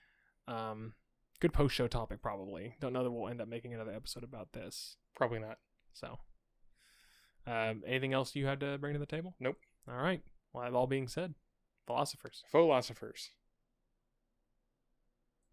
[0.48, 0.94] Um,
[1.40, 2.76] good post show topic, probably.
[2.80, 4.96] Don't know that we'll end up making another episode about this.
[5.16, 5.58] probably not.
[5.92, 6.18] So,
[7.46, 9.34] um, anything else you had to bring to the table?
[9.40, 9.56] Nope.
[9.88, 10.22] All right.
[10.52, 11.34] Well, that all being said,
[11.86, 12.42] philosophers.
[12.50, 13.30] Philosophers.